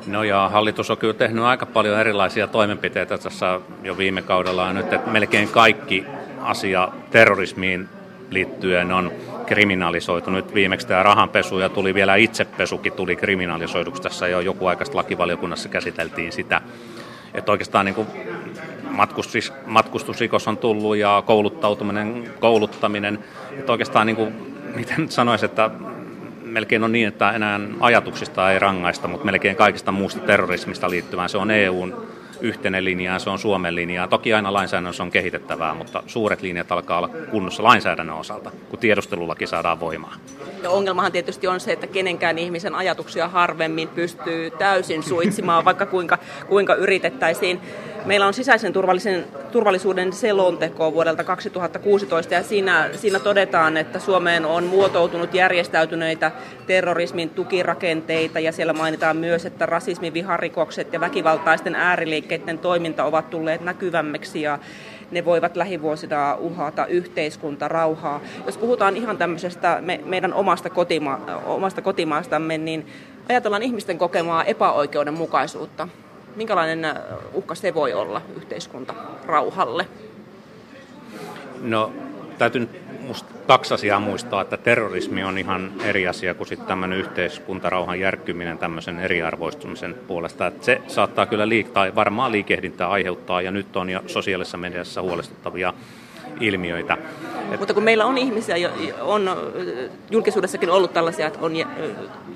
No 0.07 0.23
ja 0.23 0.49
hallitus 0.53 0.91
on 0.91 0.97
kyllä 0.97 1.13
tehnyt 1.13 1.43
aika 1.43 1.65
paljon 1.65 1.99
erilaisia 1.99 2.47
toimenpiteitä 2.47 3.17
tässä 3.17 3.59
jo 3.83 3.97
viime 3.97 4.21
kaudella 4.21 4.73
nyt, 4.73 4.93
että 4.93 5.09
melkein 5.09 5.49
kaikki 5.49 6.05
asia 6.41 6.89
terrorismiin 7.11 7.89
liittyen 8.29 8.91
on 8.91 9.11
kriminalisoitu. 9.45 10.31
Nyt 10.31 10.53
viimeksi 10.53 10.87
tämä 10.87 11.03
rahanpesu 11.03 11.59
ja 11.59 11.69
tuli 11.69 11.93
vielä 11.93 12.15
itsepesukin 12.15 12.93
tuli 12.93 13.15
kriminalisoiduksi. 13.15 14.01
Tässä 14.01 14.27
jo 14.27 14.39
joku 14.39 14.67
aikaista 14.67 14.97
lakivaliokunnassa 14.97 15.69
käsiteltiin 15.69 16.31
sitä. 16.31 16.61
Että 17.33 17.51
oikeastaan 17.51 17.85
niin 17.85 17.95
kuin 17.95 18.07
matkustus, 18.97 19.53
matkustusrikos 19.65 20.47
on 20.47 20.57
tullut 20.57 20.97
ja 20.97 21.23
kouluttautuminen, 21.25 22.31
kouluttaminen. 22.39 23.19
Että 23.59 23.71
oikeastaan 23.71 24.07
niin 24.07 24.15
kuin, 24.15 24.33
miten 24.75 25.11
sanoisi, 25.11 25.45
että 25.45 25.69
melkein 26.43 26.83
on 26.83 26.91
niin, 26.91 27.07
että 27.07 27.31
enää 27.31 27.59
ajatuksista 27.79 28.51
ei 28.51 28.59
rangaista, 28.59 29.07
mutta 29.07 29.25
melkein 29.25 29.55
kaikista 29.55 29.91
muusta 29.91 30.19
terrorismista 30.19 30.89
liittyvään 30.89 31.29
se 31.29 31.37
on 31.37 31.51
EUn 31.51 32.07
yhteinen 32.41 32.85
linja 32.85 33.13
ja 33.13 33.19
se 33.19 33.29
on 33.29 33.39
Suomen 33.39 33.75
linja. 33.75 34.07
Toki 34.07 34.33
aina 34.33 34.53
lainsäädännössä 34.53 35.03
on 35.03 35.11
kehitettävää, 35.11 35.73
mutta 35.73 36.03
suuret 36.07 36.41
linjat 36.41 36.71
alkaa 36.71 36.97
olla 36.97 37.09
kunnossa 37.31 37.63
lainsäädännön 37.63 38.15
osalta, 38.15 38.51
kun 38.69 38.79
tiedustelulaki 38.79 39.47
saadaan 39.47 39.79
voimaan. 39.79 40.19
Ja 40.63 40.69
ongelmahan 40.69 41.11
tietysti 41.11 41.47
on 41.47 41.59
se, 41.59 41.71
että 41.71 41.87
kenenkään 41.87 42.37
ihmisen 42.37 42.75
ajatuksia 42.75 43.27
harvemmin 43.27 43.87
pystyy 43.87 44.51
täysin 44.51 45.03
suitsimaan, 45.03 45.65
vaikka 45.65 45.85
kuinka, 45.85 46.17
kuinka 46.47 46.75
yritettäisiin. 46.75 47.61
Meillä 48.07 48.27
on 48.27 48.33
sisäisen 48.33 48.73
turvallisuuden 49.51 50.13
selonteko 50.13 50.93
vuodelta 50.93 51.23
2016 51.23 52.33
ja 52.33 52.43
siinä, 52.43 52.89
siinä 52.95 53.19
todetaan, 53.19 53.77
että 53.77 53.99
Suomeen 53.99 54.45
on 54.45 54.63
muotoutunut 54.63 55.33
järjestäytyneitä 55.33 56.31
terrorismin 56.67 57.29
tukirakenteita 57.29 58.39
ja 58.39 58.51
siellä 58.51 58.73
mainitaan 58.73 59.17
myös, 59.17 59.45
että 59.45 59.65
rasismi, 59.65 60.13
viharikokset 60.13 60.93
ja 60.93 60.99
väkivaltaisten 60.99 61.75
ääriliikkeiden 61.75 62.59
toiminta 62.59 63.03
ovat 63.03 63.29
tulleet 63.29 63.61
näkyvämmiksi 63.61 64.41
ja 64.41 64.59
ne 65.11 65.25
voivat 65.25 65.55
lähivuosina 65.55 66.35
uhata 66.35 66.85
yhteiskuntarauhaa. 66.85 68.21
Jos 68.45 68.57
puhutaan 68.57 68.97
ihan 68.97 69.17
tämmöisestä 69.17 69.77
me, 69.81 69.99
meidän 70.05 70.33
omasta, 70.33 70.69
kotima, 70.69 71.19
omasta 71.45 71.81
kotimaastamme, 71.81 72.57
niin 72.57 72.87
ajatellaan 73.29 73.63
ihmisten 73.63 73.97
kokemaa 73.97 74.43
epäoikeudenmukaisuutta 74.43 75.87
minkälainen 76.37 76.85
äh, 76.85 76.95
uhka 77.33 77.55
se 77.55 77.73
voi 77.73 77.93
olla 77.93 78.21
yhteiskunta 78.35 78.93
rauhalle? 79.25 79.87
No, 81.61 81.91
täytyy 82.37 82.61
nyt 82.61 82.87
kaksi 83.47 83.73
asiaa 83.73 83.99
muistaa, 83.99 84.41
että 84.41 84.57
terrorismi 84.57 85.23
on 85.23 85.37
ihan 85.37 85.71
eri 85.83 86.07
asia 86.07 86.33
kuin 86.33 86.47
sitten 86.47 86.67
tämmöinen 86.67 86.99
yhteiskuntarauhan 86.99 87.99
järkkyminen 87.99 88.57
tämmöisen 88.57 88.99
eriarvoistumisen 88.99 89.95
puolesta. 90.07 90.47
Että 90.47 90.65
se 90.65 90.81
saattaa 90.87 91.25
kyllä 91.25 91.45
liik- 91.45 91.71
tai 91.73 91.95
varmaan 91.95 92.31
liikehdintää 92.31 92.89
aiheuttaa 92.89 93.41
ja 93.41 93.51
nyt 93.51 93.75
on 93.75 93.89
jo 93.89 94.01
sosiaalisessa 94.07 94.57
mediassa 94.57 95.01
huolestuttavia 95.01 95.73
ilmiöitä. 96.39 96.97
Mutta 97.59 97.73
kun 97.73 97.83
meillä 97.83 98.05
on 98.05 98.17
ihmisiä, 98.17 98.55
on 99.01 99.29
julkisuudessakin 100.11 100.69
ollut 100.69 100.93
tällaisia, 100.93 101.27
että 101.27 101.39
on 101.41 101.53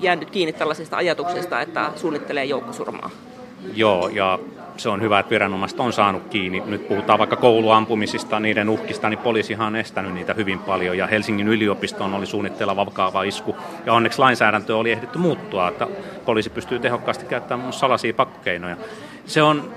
jäänyt 0.00 0.30
kiinni 0.30 0.52
tällaisista 0.52 0.96
ajatuksista, 0.96 1.60
että 1.60 1.90
suunnittelee 1.96 2.44
joukkosurmaa. 2.44 3.10
Joo, 3.74 4.08
ja 4.08 4.38
se 4.76 4.88
on 4.88 5.02
hyvä, 5.02 5.18
että 5.18 5.30
viranomaiset 5.30 5.80
on 5.80 5.92
saanut 5.92 6.22
kiinni. 6.30 6.62
Nyt 6.66 6.88
puhutaan 6.88 7.18
vaikka 7.18 7.36
kouluampumisista, 7.36 8.40
niiden 8.40 8.68
uhkista, 8.68 9.08
niin 9.08 9.18
poliisihan 9.18 9.66
on 9.66 9.76
estänyt 9.76 10.14
niitä 10.14 10.34
hyvin 10.34 10.58
paljon. 10.58 10.98
Ja 10.98 11.06
Helsingin 11.06 11.48
yliopistoon 11.48 12.14
oli 12.14 12.26
suunnitteilla 12.26 12.76
vakava 12.76 13.22
isku. 13.22 13.56
Ja 13.86 13.92
onneksi 13.92 14.18
lainsäädäntö 14.18 14.76
oli 14.76 14.92
ehditty 14.92 15.18
muuttua, 15.18 15.68
että 15.68 15.88
poliisi 16.24 16.50
pystyy 16.50 16.78
tehokkaasti 16.78 17.24
käyttämään 17.24 17.64
myös 17.64 17.80
salaisia 17.80 18.14
pakkokeinoja. 18.14 18.76
Se 19.26 19.42
on 19.42 19.72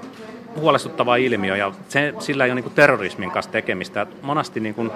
huolestuttava 0.56 1.16
ilmiö 1.16 1.58
ja 1.58 1.72
se, 1.90 2.14
sillä 2.20 2.46
ei 2.46 2.52
ole 2.52 2.62
niin 2.62 2.72
terrorismin 2.76 3.32
kanssa 3.32 3.52
tekemistä. 3.52 4.08
Monasti 4.22 4.60
niin 4.60 4.76
kuin 4.76 4.92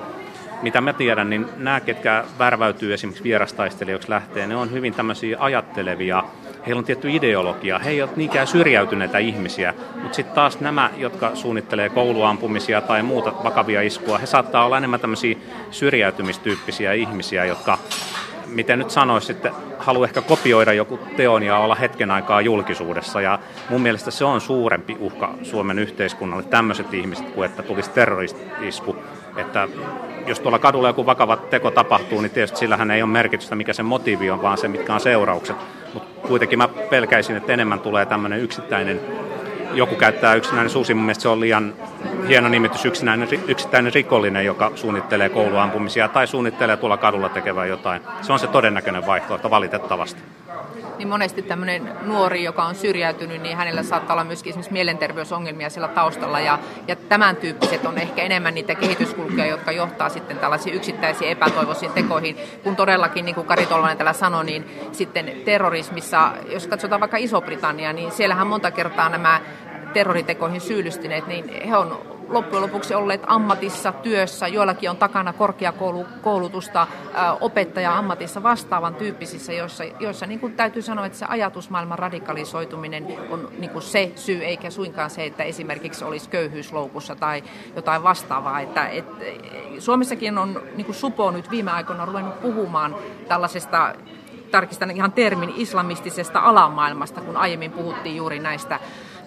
mitä 0.62 0.82
mä 0.82 0.94
tiedän, 0.94 1.30
niin 1.30 1.46
nämä, 1.58 1.80
ketkä 1.80 2.24
värväytyy 2.40 2.94
esimerkiksi 2.94 3.24
vierastaistelijoiksi 3.24 4.10
lähtee, 4.10 4.48
ne 4.48 4.56
on 4.56 4.72
hyvin 4.72 4.94
tämmöisiä 4.94 5.38
ajattelevia, 5.40 6.24
heillä 6.66 6.80
on 6.80 6.86
tietty 6.86 7.12
ideologia, 7.12 7.80
he 7.80 7.90
eivät 7.90 8.10
ole 8.10 8.18
niinkään 8.18 8.48
syrjäytyneitä 8.48 9.18
ihmisiä, 9.18 9.74
mutta 10.02 10.16
sitten 10.16 10.36
taas 10.36 10.60
nämä, 10.60 10.90
jotka 10.98 11.36
suunnittelee 11.36 11.90
kouluampumisia 11.90 12.82
tai 12.82 13.04
muuta 13.04 13.34
vakavia 13.44 13.82
iskua, 13.82 14.18
he 14.18 14.26
saattaa 14.26 14.66
olla 14.66 14.78
enemmän 14.78 15.00
tämmöisiä 15.00 15.36
syrjäytymistyyppisiä 15.72 16.94
ihmisiä, 16.94 17.46
jotka 17.46 17.78
miten 18.46 18.80
nyt 18.80 18.92
sanoisi, 18.92 19.32
että 19.32 19.52
haluaa 19.80 20.08
ehkä 20.08 20.22
kopioida 20.22 20.74
joku 20.74 21.00
teon 21.18 21.44
ja 21.44 21.58
olla 21.58 21.76
hetken 21.76 22.12
aikaa 22.12 22.42
julkisuudessa. 22.42 23.22
Ja 23.22 23.40
mun 23.70 23.82
mielestä 23.82 24.12
se 24.12 24.26
on 24.26 24.42
suurempi 24.42 24.98
uhka 25.00 25.34
Suomen 25.44 25.80
yhteiskunnalle, 25.80 26.44
tämmöiset 26.44 26.94
ihmiset, 26.94 27.30
kuin 27.32 27.46
että 27.46 27.64
tulisi 27.64 27.90
terroristisku. 27.90 28.96
Että 29.38 29.68
jos 30.28 30.40
tuolla 30.40 30.60
kadulla 30.60 30.88
joku 30.88 31.06
vakava 31.06 31.36
teko 31.38 31.72
tapahtuu, 31.72 32.22
niin 32.22 32.32
tietysti 32.32 32.60
sillähän 32.60 32.92
ei 32.92 33.02
ole 33.02 33.12
merkitystä, 33.12 33.56
mikä 33.56 33.74
se 33.74 33.84
motiivi 33.84 34.32
on, 34.32 34.42
vaan 34.42 34.58
se, 34.58 34.68
mitkä 34.68 34.94
on 34.94 35.00
seuraukset. 35.00 35.56
Mutta 35.94 36.28
kuitenkin 36.28 36.60
mä 36.60 36.68
pelkäisin, 36.68 37.36
että 37.36 37.54
enemmän 37.54 37.80
tulee 37.80 38.06
tämmöinen 38.06 38.40
yksittäinen 38.40 39.00
joku 39.74 39.96
käyttää 39.96 40.36
yksinäinen 40.36 40.70
susi, 40.70 40.94
mun 40.94 41.04
mielestä 41.04 41.22
se 41.22 41.30
on 41.30 41.40
liian 41.40 41.74
hieno 42.28 42.50
nimitys, 42.50 42.86
yksinäinen, 42.86 43.28
yksittäinen 43.48 43.94
rikollinen, 43.94 44.46
joka 44.46 44.72
suunnittelee 44.76 45.30
kouluampumisia 45.30 46.08
tai 46.08 46.28
suunnittelee 46.28 46.78
tuolla 46.78 46.98
kadulla 46.98 47.30
tekevää 47.30 47.66
jotain. 47.66 48.02
Se 48.22 48.34
on 48.34 48.40
se 48.40 48.48
todennäköinen 48.48 49.06
vaihtoehto 49.06 49.50
valitettavasti. 49.50 50.22
Niin 50.98 51.08
monesti 51.08 51.42
tämmöinen 51.42 51.92
nuori, 52.02 52.44
joka 52.44 52.64
on 52.64 52.76
syrjäytynyt, 52.76 53.42
niin 53.42 53.58
hänellä 53.58 53.84
saattaa 53.84 54.14
olla 54.14 54.24
myöskin 54.24 54.50
esimerkiksi 54.50 54.74
mielenterveysongelmia 54.74 55.70
siellä 55.70 55.88
taustalla. 55.88 56.40
Ja, 56.40 56.60
ja 56.88 56.96
tämän 56.96 57.36
tyyppiset 57.36 57.86
on 57.86 57.98
ehkä 57.98 58.22
enemmän 58.22 58.54
niitä 58.54 58.76
kehityskulkuja, 58.76 59.46
jotka 59.46 59.72
johtaa 59.72 60.10
sitten 60.10 60.38
tällaisiin 60.38 60.76
yksittäisiin 60.76 61.32
epätoivoisiin 61.32 61.92
tekoihin. 61.92 62.38
Kun 62.64 62.76
todellakin, 62.76 63.26
niin 63.26 63.36
kuin 63.36 63.48
Kari 63.48 63.66
Tolvanen 63.66 63.98
täällä 63.98 64.14
sanoi, 64.14 64.46
niin 64.46 64.90
sitten 64.92 65.32
terrorismissa, 65.46 66.32
jos 66.52 66.68
katsotaan 66.68 67.02
vaikka 67.02 67.18
Iso-Britannia, 67.18 67.94
niin 67.94 68.12
siellähän 68.12 68.48
monta 68.48 68.72
kertaa 68.72 69.10
nämä 69.10 69.42
terroritekoihin 69.94 70.62
syyllistyneet, 70.62 71.28
niin 71.28 71.64
he 71.70 71.78
on 71.78 72.19
loppujen 72.30 72.64
lopuksi 72.64 72.94
olleet 72.94 73.22
ammatissa, 73.28 73.92
työssä, 73.92 74.48
joillakin 74.48 74.90
on 74.90 74.98
takana 74.98 75.34
korkeakoulutusta, 75.34 76.88
opettaja 77.42 77.98
ammatissa 77.98 78.44
vastaavan 78.44 78.96
tyyppisissä, 78.96 79.54
joissa, 79.54 79.84
joissa 80.00 80.26
niin 80.26 80.40
kuin 80.40 80.56
täytyy 80.56 80.82
sanoa, 80.82 81.06
että 81.06 81.18
se 81.18 81.26
ajatusmaailman 81.30 82.00
radikalisoituminen 82.00 83.08
on 83.30 83.50
niin 83.58 83.70
kuin 83.70 83.82
se 83.82 84.12
syy, 84.16 84.46
eikä 84.46 84.70
suinkaan 84.70 85.10
se, 85.10 85.26
että 85.26 85.44
esimerkiksi 85.44 86.06
olisi 86.06 86.30
köyhyysloukussa 86.30 87.16
tai 87.16 87.44
jotain 87.76 88.04
vastaavaa. 88.04 88.60
Että, 88.60 88.88
et, 88.88 89.06
Suomessakin 89.80 90.38
on 90.38 90.62
niin 90.76 90.86
kuin 90.86 90.96
Supo 90.96 91.32
nyt 91.32 91.52
viime 91.52 91.72
aikoina 91.72 92.06
ruvennut 92.06 92.42
puhumaan 92.42 92.96
tällaisesta 93.28 93.94
tarkistan 94.52 94.92
ihan 94.92 95.12
termin 95.12 95.54
islamistisesta 95.58 96.40
alamaailmasta, 96.40 97.22
kun 97.22 97.38
aiemmin 97.38 97.72
puhuttiin 97.72 98.16
juuri 98.16 98.40
näistä 98.40 98.80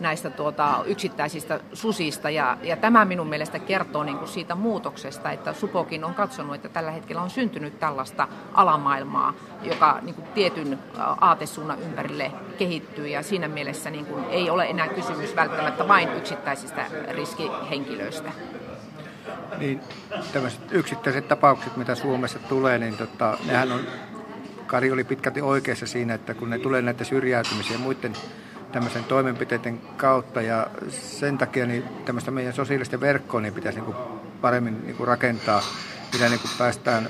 näistä 0.03 0.31
tuota, 0.31 0.85
yksittäisistä 0.87 1.61
susista. 1.73 2.31
Ja, 2.31 2.57
ja 2.63 2.77
tämä 2.77 3.05
minun 3.05 3.27
mielestä 3.27 3.59
kertoo 3.59 4.05
niin 4.05 4.19
kuin 4.19 4.29
siitä 4.29 4.55
muutoksesta, 4.55 5.31
että 5.31 5.53
Supokin 5.53 6.05
on 6.05 6.15
katsonut, 6.15 6.55
että 6.55 6.69
tällä 6.69 6.91
hetkellä 6.91 7.23
on 7.23 7.31
syntynyt 7.31 7.79
tällaista 7.79 8.29
alamaailmaa, 8.53 9.35
joka 9.63 9.99
niin 10.03 10.15
kuin 10.15 10.27
tietyn 10.29 10.79
aatesuunnan 11.21 11.81
ympärille 11.83 12.33
kehittyy. 12.59 13.09
Ja 13.09 13.23
siinä 13.23 13.49
mielessä 13.49 13.91
niin 13.91 14.07
kuin 14.07 14.25
ei 14.25 14.51
ole 14.51 14.67
enää 14.67 14.89
kysymys 14.89 15.37
välttämättä 15.37 15.89
vain 15.89 16.13
yksittäisistä 16.17 16.87
riskihenkilöistä. 17.11 18.33
Niin 19.59 19.81
tämmöiset 20.33 20.61
yksittäiset 20.71 21.29
tapaukset, 21.29 21.77
mitä 21.77 21.95
Suomessa 21.95 22.39
tulee, 22.39 22.79
niin 22.79 22.97
tota, 22.97 23.39
nehän 23.47 23.73
on, 23.73 23.81
Kari 24.67 24.93
oli 24.93 25.05
pitkälti 25.05 25.41
oikeassa 25.41 25.87
siinä, 25.87 26.15
että 26.15 26.35
kun 26.35 26.51
ne 26.51 26.59
tulee 26.59 26.83
näitä 26.83 27.05
syrjäytymisiä 27.05 27.73
ja 27.73 27.79
muiden 27.79 28.13
tämmöisen 28.73 29.05
toimenpiteiden 29.05 29.81
kautta 29.97 30.43
ja 30.43 30.67
sen 30.89 31.39
takia 31.39 31.67
niin 31.67 31.85
tämmöistä 32.05 32.31
meidän 32.31 32.53
sosiaalisten 32.53 33.01
verkkoa 33.01 33.41
niin 33.41 33.55
pitäisi 33.55 33.79
niin 33.79 33.95
kuin 33.95 33.97
paremmin 34.41 34.83
niin 34.85 34.97
kuin 34.97 35.09
rakentaa, 35.09 35.63
millä 36.13 36.29
niin 36.29 36.41
kuin 36.41 36.51
päästään, 36.59 37.09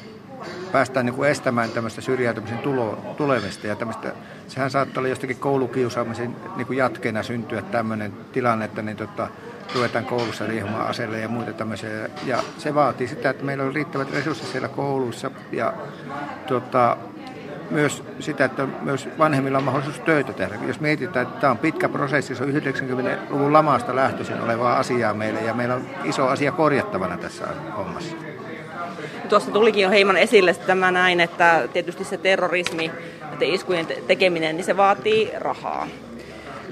päästään 0.73 1.07
niin 1.07 1.15
kuin 1.15 1.31
estämään 1.31 1.71
tämmöistä 1.71 2.01
syrjäytymisen 2.01 2.59
tulo, 2.59 3.15
tulemista 3.17 3.67
ja 3.67 3.77
tämmöistä, 3.77 4.13
sehän 4.49 4.71
saattaa 4.71 5.01
olla 5.01 5.09
jostakin 5.09 5.37
koulukiusaamisen 5.37 6.37
niin 6.57 6.67
kuin 6.67 6.77
jatkeena 6.77 7.23
syntyä 7.23 7.63
tämmöinen 7.63 8.13
tilanne, 8.33 8.65
että 8.65 8.83
niin 8.83 8.97
tota, 8.97 9.29
ruvetaan 9.75 10.05
koulussa 10.05 10.47
riehumaan 10.47 10.87
aseille 10.87 11.21
ja 11.21 11.29
muita 11.29 11.53
tämmöisiä. 11.53 12.09
Ja 12.27 12.43
se 12.59 12.75
vaatii 12.75 13.09
sitä, 13.09 13.31
että 13.31 13.45
meillä 13.45 13.65
on 13.65 13.75
riittävät 13.75 14.13
resurssit 14.13 14.49
siellä 14.49 14.69
kouluissa 14.69 15.31
ja 15.53 15.73
tota, 16.47 16.97
myös 17.71 18.03
sitä, 18.21 18.45
että 18.45 18.67
myös 18.83 19.09
vanhemmilla 19.19 19.59
on 19.59 19.65
mahdollisuus 19.65 20.01
töitä 20.01 20.33
tehdä. 20.33 20.55
Jos 20.67 20.81
mietitään, 20.81 21.27
että 21.27 21.41
tämä 21.41 21.51
on 21.51 21.59
pitkä 21.59 21.89
prosessi, 21.89 22.35
se 22.35 22.45
on 22.45 22.51
90-luvun 22.51 23.53
lamasta 23.53 23.97
lähtöisin 23.97 24.41
olevaa 24.41 24.77
asiaa 24.77 25.15
meille 25.15 25.41
ja 25.41 25.55
meillä 25.55 25.75
on 25.75 25.87
iso 26.05 26.29
asia 26.29 26.53
korjattavana 26.53 27.17
tässä 27.17 27.47
hommassa. 27.77 28.17
Tuossa 29.29 29.51
tulikin 29.51 29.83
jo 29.83 29.91
hieman 29.91 30.17
esille 30.17 30.55
tämä 30.55 30.91
näin, 30.91 31.21
että 31.21 31.69
tietysti 31.73 32.05
se 32.05 32.17
terrorismi, 32.17 32.91
iskujen 33.41 33.87
tekeminen, 34.07 34.57
niin 34.57 34.65
se 34.65 34.77
vaatii 34.77 35.33
rahaa. 35.39 35.87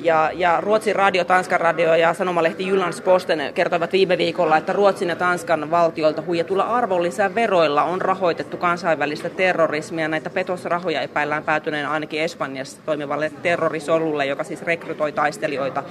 Ja, 0.02 0.30
ja 0.34 0.60
Ruotsin 0.60 0.96
radio, 0.96 1.24
Tanskan 1.24 1.60
radio 1.60 1.94
ja 1.94 2.14
sanomalehti 2.14 2.66
Jyllands 2.66 3.00
Posten 3.00 3.54
kertoivat 3.54 3.92
viime 3.92 4.18
viikolla, 4.18 4.56
että 4.56 4.72
Ruotsin 4.72 5.08
ja 5.08 5.16
Tanskan 5.16 5.70
valtiolta 5.70 6.22
huijatulla 6.22 6.62
arvonlisäveroilla 6.62 7.82
on 7.82 8.00
rahoitettu 8.00 8.56
kansainvälistä 8.56 9.28
terrorismia. 9.28 10.08
Näitä 10.08 10.30
petosrahoja 10.30 11.00
epäillään 11.00 11.42
päätyneen 11.42 11.88
ainakin 11.88 12.20
Espanjassa 12.20 12.80
toimivalle 12.86 13.32
terrorisolulle, 13.42 14.26
joka 14.26 14.44
siis 14.44 14.62
rekrytoi 14.62 15.12
taistelijoita 15.12 15.82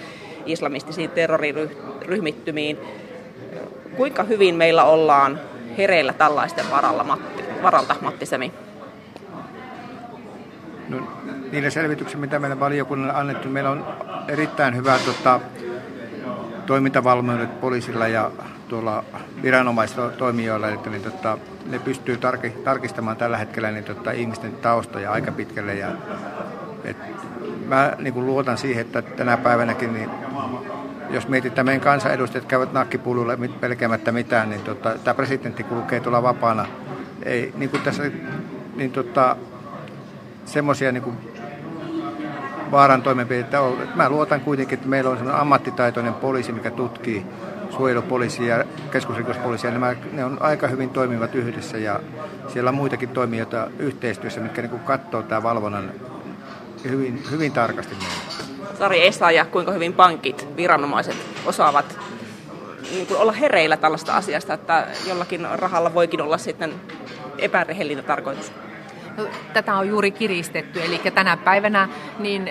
islamistisiin 0.45 1.09
terroriryhmittymiin. 1.09 2.77
Kuinka 3.97 4.23
hyvin 4.23 4.55
meillä 4.55 4.83
ollaan 4.83 5.39
hereillä 5.77 6.13
tällaisten 6.13 6.65
varalla, 6.71 7.03
Matti, 7.03 7.43
varalta, 7.63 7.95
Matti 8.01 8.25
Semi? 8.25 8.53
No, 10.89 10.97
niillä 11.51 11.69
selvityksillä, 11.69 12.21
mitä 12.21 12.39
meidän 12.39 12.59
valiokunnalle 12.59 13.13
annettu, 13.13 13.49
meillä 13.49 13.69
on 13.69 13.85
erittäin 14.27 14.75
hyvä 14.75 14.99
tota, 15.05 15.39
toimintavalmiudet 16.65 17.61
poliisilla 17.61 18.07
ja 18.07 18.31
tuolla 18.67 19.03
viranomaisilla 19.41 20.09
toimijoilla, 20.09 20.69
että 20.69 20.89
niin, 20.89 21.01
tota, 21.01 21.37
ne 21.65 21.79
pystyy 21.79 22.17
tarki, 22.17 22.49
tarkistamaan 22.49 23.17
tällä 23.17 23.37
hetkellä 23.37 23.71
niin, 23.71 23.83
tota, 23.83 24.11
ihmisten 24.11 24.53
taustoja 24.53 25.11
aika 25.11 25.31
pitkälle. 25.31 25.75
Ja, 25.75 25.87
et, 26.83 26.97
mä 27.67 27.93
niin 27.97 28.13
kuin 28.13 28.25
luotan 28.25 28.57
siihen, 28.57 28.85
että 28.85 29.01
tänä 29.01 29.37
päivänäkin, 29.37 29.93
niin, 29.93 30.09
jos 31.09 31.27
mietitään 31.27 31.65
meidän 31.65 31.81
kansanedustajat 31.81 32.45
käyvät 32.45 32.73
nakkipululle 32.73 33.37
pelkäämättä 33.59 34.11
mitään, 34.11 34.49
niin 34.49 34.61
tota, 34.61 34.91
tämä 35.03 35.13
presidentti 35.13 35.63
kulkee 35.63 35.99
tuolla 35.99 36.23
vapaana. 36.23 36.65
Ei, 37.23 37.53
niin 37.57 37.69
kuin 37.69 37.83
tässä, 37.83 38.03
niin 38.75 38.91
tota, 38.91 39.35
semmoisia 40.49 40.91
niin 40.91 41.17
vaaran 42.71 43.01
toimenpiteitä 43.01 43.61
on. 43.61 43.77
Mä 43.95 44.09
luotan 44.09 44.41
kuitenkin, 44.41 44.77
että 44.77 44.89
meillä 44.89 45.09
on 45.09 45.17
sellainen 45.17 45.41
ammattitaitoinen 45.41 46.13
poliisi, 46.13 46.51
mikä 46.51 46.71
tutkii 46.71 47.25
suojelupoliisi 47.69 48.47
ja 48.47 48.63
keskusrikospoliisi, 48.91 49.67
ja 49.67 49.73
nämä, 49.73 49.95
ne 50.11 50.25
on 50.25 50.37
aika 50.41 50.67
hyvin 50.67 50.89
toimivat 50.89 51.35
yhdessä, 51.35 51.77
ja 51.77 51.99
siellä 52.47 52.69
on 52.69 52.75
muitakin 52.75 53.09
toimijoita 53.09 53.67
yhteistyössä, 53.79 54.41
mitkä 54.41 54.61
niin 54.61 54.79
katsoo 54.79 55.21
tämä 55.21 55.43
valvonnan 55.43 55.91
hyvin, 56.83 57.23
hyvin 57.31 57.51
tarkasti 57.51 57.95
meille. 57.95 58.49
Sari 58.79 59.07
Esa 59.07 59.45
kuinka 59.51 59.71
hyvin 59.71 59.93
pankit, 59.93 60.47
viranomaiset 60.55 61.15
osaavat 61.45 61.99
niin 62.91 63.07
kuin 63.07 63.19
olla 63.19 63.31
hereillä 63.31 63.77
tällaista 63.77 64.13
asiasta, 64.15 64.53
että 64.53 64.87
jollakin 65.07 65.47
rahalla 65.51 65.93
voikin 65.93 66.21
olla 66.21 66.37
sitten 66.37 66.73
epärehellinen 67.37 68.03
tarkoitus. 68.03 68.51
Tätä 69.53 69.75
on 69.75 69.87
juuri 69.87 70.11
kiristetty, 70.11 70.83
eli 70.83 71.01
tänä 71.13 71.37
päivänä 71.37 71.89
niin 72.19 72.49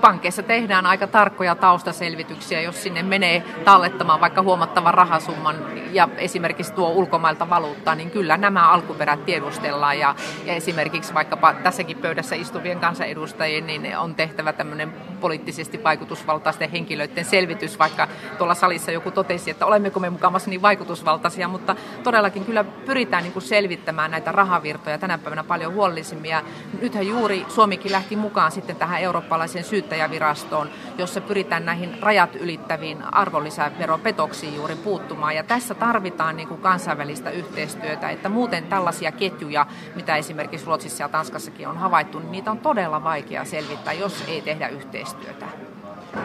pankeissa 0.00 0.42
tehdään 0.42 0.86
aika 0.86 1.06
tarkkoja 1.06 1.54
taustaselvityksiä, 1.54 2.60
jos 2.60 2.82
sinne 2.82 3.02
menee 3.02 3.42
tallettamaan 3.64 4.20
vaikka 4.20 4.42
huomattavan 4.42 4.94
rahasumman 4.94 5.56
ja 5.92 6.08
esimerkiksi 6.16 6.72
tuo 6.72 6.88
ulkomailta 6.88 7.50
valuuttaa, 7.50 7.94
niin 7.94 8.10
kyllä 8.10 8.36
nämä 8.36 8.68
alkuperät 8.68 9.24
tiedustellaan. 9.24 9.98
Ja, 9.98 10.14
ja 10.44 10.54
esimerkiksi 10.54 11.14
vaikkapa 11.14 11.54
tässäkin 11.54 11.98
pöydässä 11.98 12.34
istuvien 12.34 12.80
kansanedustajien 12.80 13.66
niin 13.66 13.98
on 13.98 14.14
tehtävä 14.14 14.52
tämmöinen 14.52 14.92
poliittisesti 15.20 15.84
vaikutusvaltaisten 15.84 16.70
henkilöiden 16.70 17.24
selvitys, 17.24 17.78
vaikka 17.78 18.08
tuolla 18.38 18.54
salissa 18.54 18.90
joku 18.90 19.10
totesi, 19.10 19.50
että 19.50 19.66
olemmeko 19.66 20.00
me 20.00 20.10
mukamassa 20.10 20.50
niin 20.50 20.62
vaikutusvaltaisia, 20.62 21.48
mutta 21.48 21.76
todellakin 22.02 22.44
kyllä 22.44 22.64
pyritään 22.64 23.22
niin 23.22 23.32
kuin 23.32 23.42
selvittämään 23.42 24.10
näitä 24.10 24.32
rahavirtoja 24.32 24.98
tänä 24.98 25.18
päivänä 25.18 25.44
paljon 25.44 25.74
huolellisemmin. 25.74 26.30
Ja 26.30 26.42
nythän 26.80 27.06
juuri 27.06 27.46
Suomikin 27.48 27.92
lähti 27.92 28.16
mukaan 28.16 28.52
sitten 28.52 28.76
tähän 28.76 29.00
eurooppalaiseen 29.00 29.64
syyttäjävirastoon, 29.84 30.70
jossa 30.98 31.20
pyritään 31.20 31.66
näihin 31.66 31.96
rajat 32.00 32.36
ylittäviin 32.36 33.14
arvonlisäveropetoksiin 33.14 34.56
juuri 34.56 34.76
puuttumaan 34.76 35.36
ja 35.36 35.42
tässä 35.42 35.74
tarvitaan 35.74 36.36
niin 36.36 36.48
kuin 36.48 36.60
kansainvälistä 36.60 37.30
yhteistyötä, 37.30 38.10
että 38.10 38.28
muuten 38.28 38.64
tällaisia 38.64 39.12
ketjuja, 39.12 39.66
mitä 39.94 40.16
esimerkiksi 40.16 40.66
Ruotsissa 40.66 41.04
ja 41.04 41.08
Tanskassakin 41.08 41.68
on 41.68 41.76
havaittu, 41.76 42.18
niin 42.18 42.32
niitä 42.32 42.50
on 42.50 42.58
todella 42.58 43.04
vaikea 43.04 43.44
selvittää, 43.44 43.92
jos 43.92 44.24
ei 44.28 44.42
tehdä 44.42 44.68
yhteistyötä. 44.68 45.46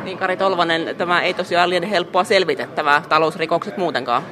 Niin 0.03 0.17
Kari 0.17 0.37
Tolvanen, 0.37 0.95
tämä 0.95 1.21
ei 1.21 1.33
tosiaan 1.33 1.69
liian 1.69 1.83
helppoa 1.83 2.23
selvitettävää, 2.23 3.01
talousrikokset 3.09 3.77
muutenkaan. 3.77 4.23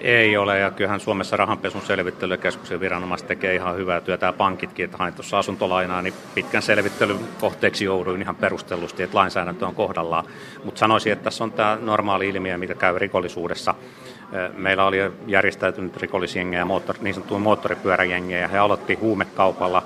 Ei 0.00 0.36
ole, 0.36 0.58
ja 0.58 0.70
kyllähän 0.70 1.00
Suomessa 1.00 1.36
rahanpesun 1.36 1.82
selvittelykeskuksen 1.82 2.80
viranomaiset 2.80 3.28
tekee 3.28 3.54
ihan 3.54 3.76
hyvää 3.76 4.00
työtä, 4.00 4.26
ja 4.26 4.32
pankitkin, 4.32 4.84
että 4.84 4.96
hain 4.96 5.14
tuossa 5.14 5.38
asuntolainaa, 5.38 6.02
niin 6.02 6.14
pitkän 6.34 6.62
selvittelyn 6.62 7.18
kohteeksi 7.40 7.84
jouduin 7.84 8.22
ihan 8.22 8.36
perustellusti, 8.36 9.02
että 9.02 9.16
lainsäädäntö 9.16 9.66
on 9.66 9.74
kohdallaan. 9.74 10.24
Mutta 10.64 10.78
sanoisin, 10.78 11.12
että 11.12 11.24
tässä 11.24 11.44
on 11.44 11.52
tämä 11.52 11.78
normaali 11.80 12.28
ilmiö, 12.28 12.58
mikä 12.58 12.74
käy 12.74 12.98
rikollisuudessa. 12.98 13.74
Meillä 14.56 14.84
oli 14.84 14.98
järjestäytynyt 15.26 15.96
rikollisjengejä, 15.96 16.66
niin 17.00 17.14
sanottuja 17.14 17.40
moottoripyöräjengejä, 17.40 18.48
he 18.48 18.58
aloitti 18.58 18.94
huumekaupalla. 18.94 19.82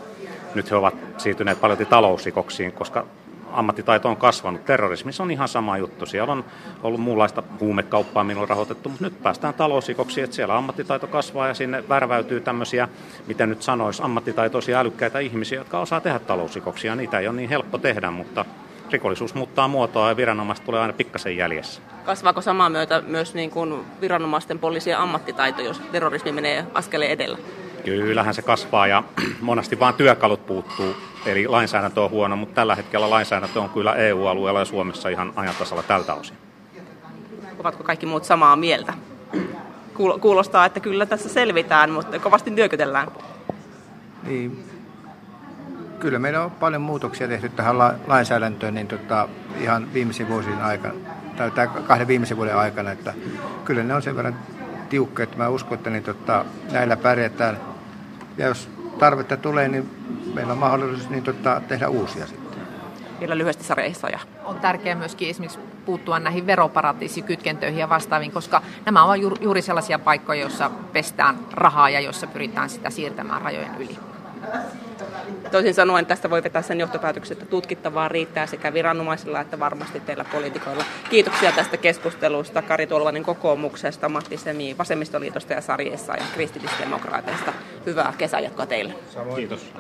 Nyt 0.55 0.71
he 0.71 0.77
ovat 0.77 0.95
siirtyneet 1.17 1.61
paljon 1.61 1.87
talousrikoksiin, 1.87 2.73
koska 2.73 3.07
ammattitaito 3.55 4.09
on 4.09 4.17
kasvanut. 4.17 4.65
Terrorismissa 4.65 5.23
on 5.23 5.31
ihan 5.31 5.49
sama 5.49 5.79
juttu. 5.79 6.07
Siellä 6.07 6.33
on 6.33 6.45
ollut 6.83 7.01
muunlaista 7.01 7.43
huumekauppaa 7.61 8.25
minulla 8.25 8.47
rahoitettu, 8.47 8.89
mutta 8.89 9.05
nyt 9.05 9.23
päästään 9.23 9.55
talousrikoksiin, 9.55 10.25
että 10.25 10.37
siellä 10.37 10.57
ammattitaito 10.57 11.07
kasvaa 11.07 11.49
ja 11.49 11.55
sinne 11.55 11.89
värväytyy 11.89 12.41
tämmöisiä, 12.41 12.89
miten 13.27 13.49
nyt 13.49 13.63
sanoisi, 13.63 14.03
ammattitaitoisia 14.03 14.81
älykkäitä 14.81 15.19
ihmisiä, 15.19 15.59
jotka 15.59 15.81
osaa 15.81 16.01
tehdä 16.01 16.19
talousrikoksia. 16.19 16.97
Niitä 16.97 17.19
ei 17.19 17.29
ole 17.29 17.37
niin 17.37 17.49
helppo 17.49 17.79
tehdä, 17.79 18.11
mutta 18.11 18.45
rikollisuus 18.91 19.35
muuttaa 19.35 19.69
muotoa 19.69 20.09
ja 20.09 20.17
viranomaiset 20.17 20.65
tulee 20.65 20.81
aina 20.81 20.93
pikkasen 20.93 21.37
jäljessä. 21.37 21.83
Kasvaako 22.05 22.41
samaa 22.41 22.71
myötä 22.71 23.03
myös 23.07 23.35
niin 23.35 23.51
kuin 23.51 23.85
viranomaisten 24.01 24.59
poliisien 24.59 24.99
ammattitaito, 24.99 25.63
jos 25.63 25.79
terrorismi 25.93 26.33
menee 26.33 26.67
askeleen 26.75 27.11
edellä? 27.11 27.39
Kyllähän 27.85 28.35
se 28.35 28.43
kasvaa 28.43 28.87
ja 28.87 29.03
monesti 29.41 29.81
vain 29.81 29.95
työkalut 29.95 30.47
puuttuu, 30.47 30.95
eli 31.27 31.47
lainsäädäntö 31.47 32.03
on 32.03 32.11
huono, 32.11 32.37
mutta 32.37 32.55
tällä 32.55 32.75
hetkellä 32.75 33.11
lainsäädäntö 33.11 33.61
on 33.61 33.71
kyllä 33.71 33.95
EU-alueella 33.95 34.59
ja 34.59 34.65
Suomessa 34.65 35.09
ihan 35.09 35.33
ajantasalla 35.37 35.83
tältä 35.83 36.15
osin. 36.15 36.37
Ovatko 37.59 37.85
kaikki 37.85 38.07
muut 38.07 38.25
samaa 38.25 38.57
mieltä? 38.57 38.95
Kuulostaa, 40.21 40.67
että 40.67 40.81
kyllä 40.81 41.07
tässä 41.07 41.29
selvitään, 41.29 41.91
mutta 41.91 42.19
kovasti 42.19 42.51
nyökytellään. 42.51 43.09
Niin. 44.23 44.65
Kyllä 46.01 46.19
meillä 46.19 46.45
on 46.45 46.51
paljon 46.51 46.83
muutoksia 46.83 47.29
tehty 47.29 47.49
tähän 47.49 47.79
lainsäädäntöön 48.07 48.75
niin 48.75 48.89
tota, 48.89 49.29
ihan 49.61 49.95
viimeisen 49.95 50.29
vuosien 50.29 50.63
aikana, 50.63 50.95
tai 51.37 51.69
kahden 51.87 52.09
viimeisen 52.09 52.37
vuoden 52.37 52.57
aikana, 52.57 52.93
että 52.93 53.15
kyllä 53.65 53.83
ne 53.83 53.95
on 53.95 54.03
sen 54.03 54.17
verran 54.17 54.39
tiukka, 54.89 55.23
että 55.23 55.37
mä 55.37 55.49
uskon, 55.49 55.79
että 55.79 55.91
niin, 55.91 56.03
tota, 56.03 56.45
näillä 56.73 56.97
pärjätään 56.97 57.74
ja 58.39 58.47
jos 58.47 58.69
tarvetta 58.99 59.37
tulee, 59.37 59.69
niin 59.69 59.91
meillä 60.35 60.53
on 60.53 60.59
mahdollisuus 60.59 61.11
niin 61.11 61.23
tota, 61.23 61.63
tehdä 61.69 61.89
uusia 61.89 62.27
sitten. 62.27 62.59
Vielä 63.21 63.39
lyhyesti 63.39 63.65
Sari 63.65 63.93
ja 64.13 64.19
On 64.45 64.61
tärkeää 64.61 64.97
myöskin 64.97 65.31
esimerkiksi 65.31 65.59
puuttua 65.85 66.19
näihin 66.19 66.47
veroparatiisikytkentöihin 66.47 67.79
ja 67.79 67.89
vastaaviin, 67.89 68.33
koska 68.33 68.63
nämä 68.85 69.05
ovat 69.05 69.21
juuri 69.41 69.63
sellaisia 69.63 69.99
paikkoja, 69.99 70.41
joissa 70.41 70.71
pestään 70.93 71.39
rahaa 71.53 71.91
ja 71.91 72.01
joissa 72.01 72.27
pyritään 72.27 72.71
sitä 72.71 72.91
siirtämään 72.91 73.43
rajojen 73.43 73.75
yli. 73.79 73.99
Toisin 75.51 75.75
sanoen 75.75 76.07
tästä 76.07 76.31
voi 76.31 76.43
vetää 76.43 76.63
sen 76.63 76.81
johtopäätöksen, 76.81 77.35
että 77.37 77.47
tutkittavaa 77.47 78.09
riittää 78.09 78.47
sekä 78.47 78.73
viranomaisilla 78.73 79.41
että 79.41 79.59
varmasti 79.59 80.01
teillä 80.01 80.25
poliitikoilla. 80.25 80.85
Kiitoksia 81.11 81.53
tästä 81.53 81.77
keskustelusta 81.77 82.63
Kari 82.63 82.87
Tolvanen 82.87 83.23
kokoomuksesta, 83.23 84.09
Matti 84.09 84.37
Semi 84.37 84.79
vasemmistoliitosta 84.79 85.53
ja 85.53 85.61
Sarjessa 85.61 86.17
ja 86.17 86.25
kristillisdemokraateista. 86.35 87.53
Hyvää 87.87 88.15
kesäjatkoa 88.19 88.67
teille. 88.67 88.95
Kiitos. 89.37 89.73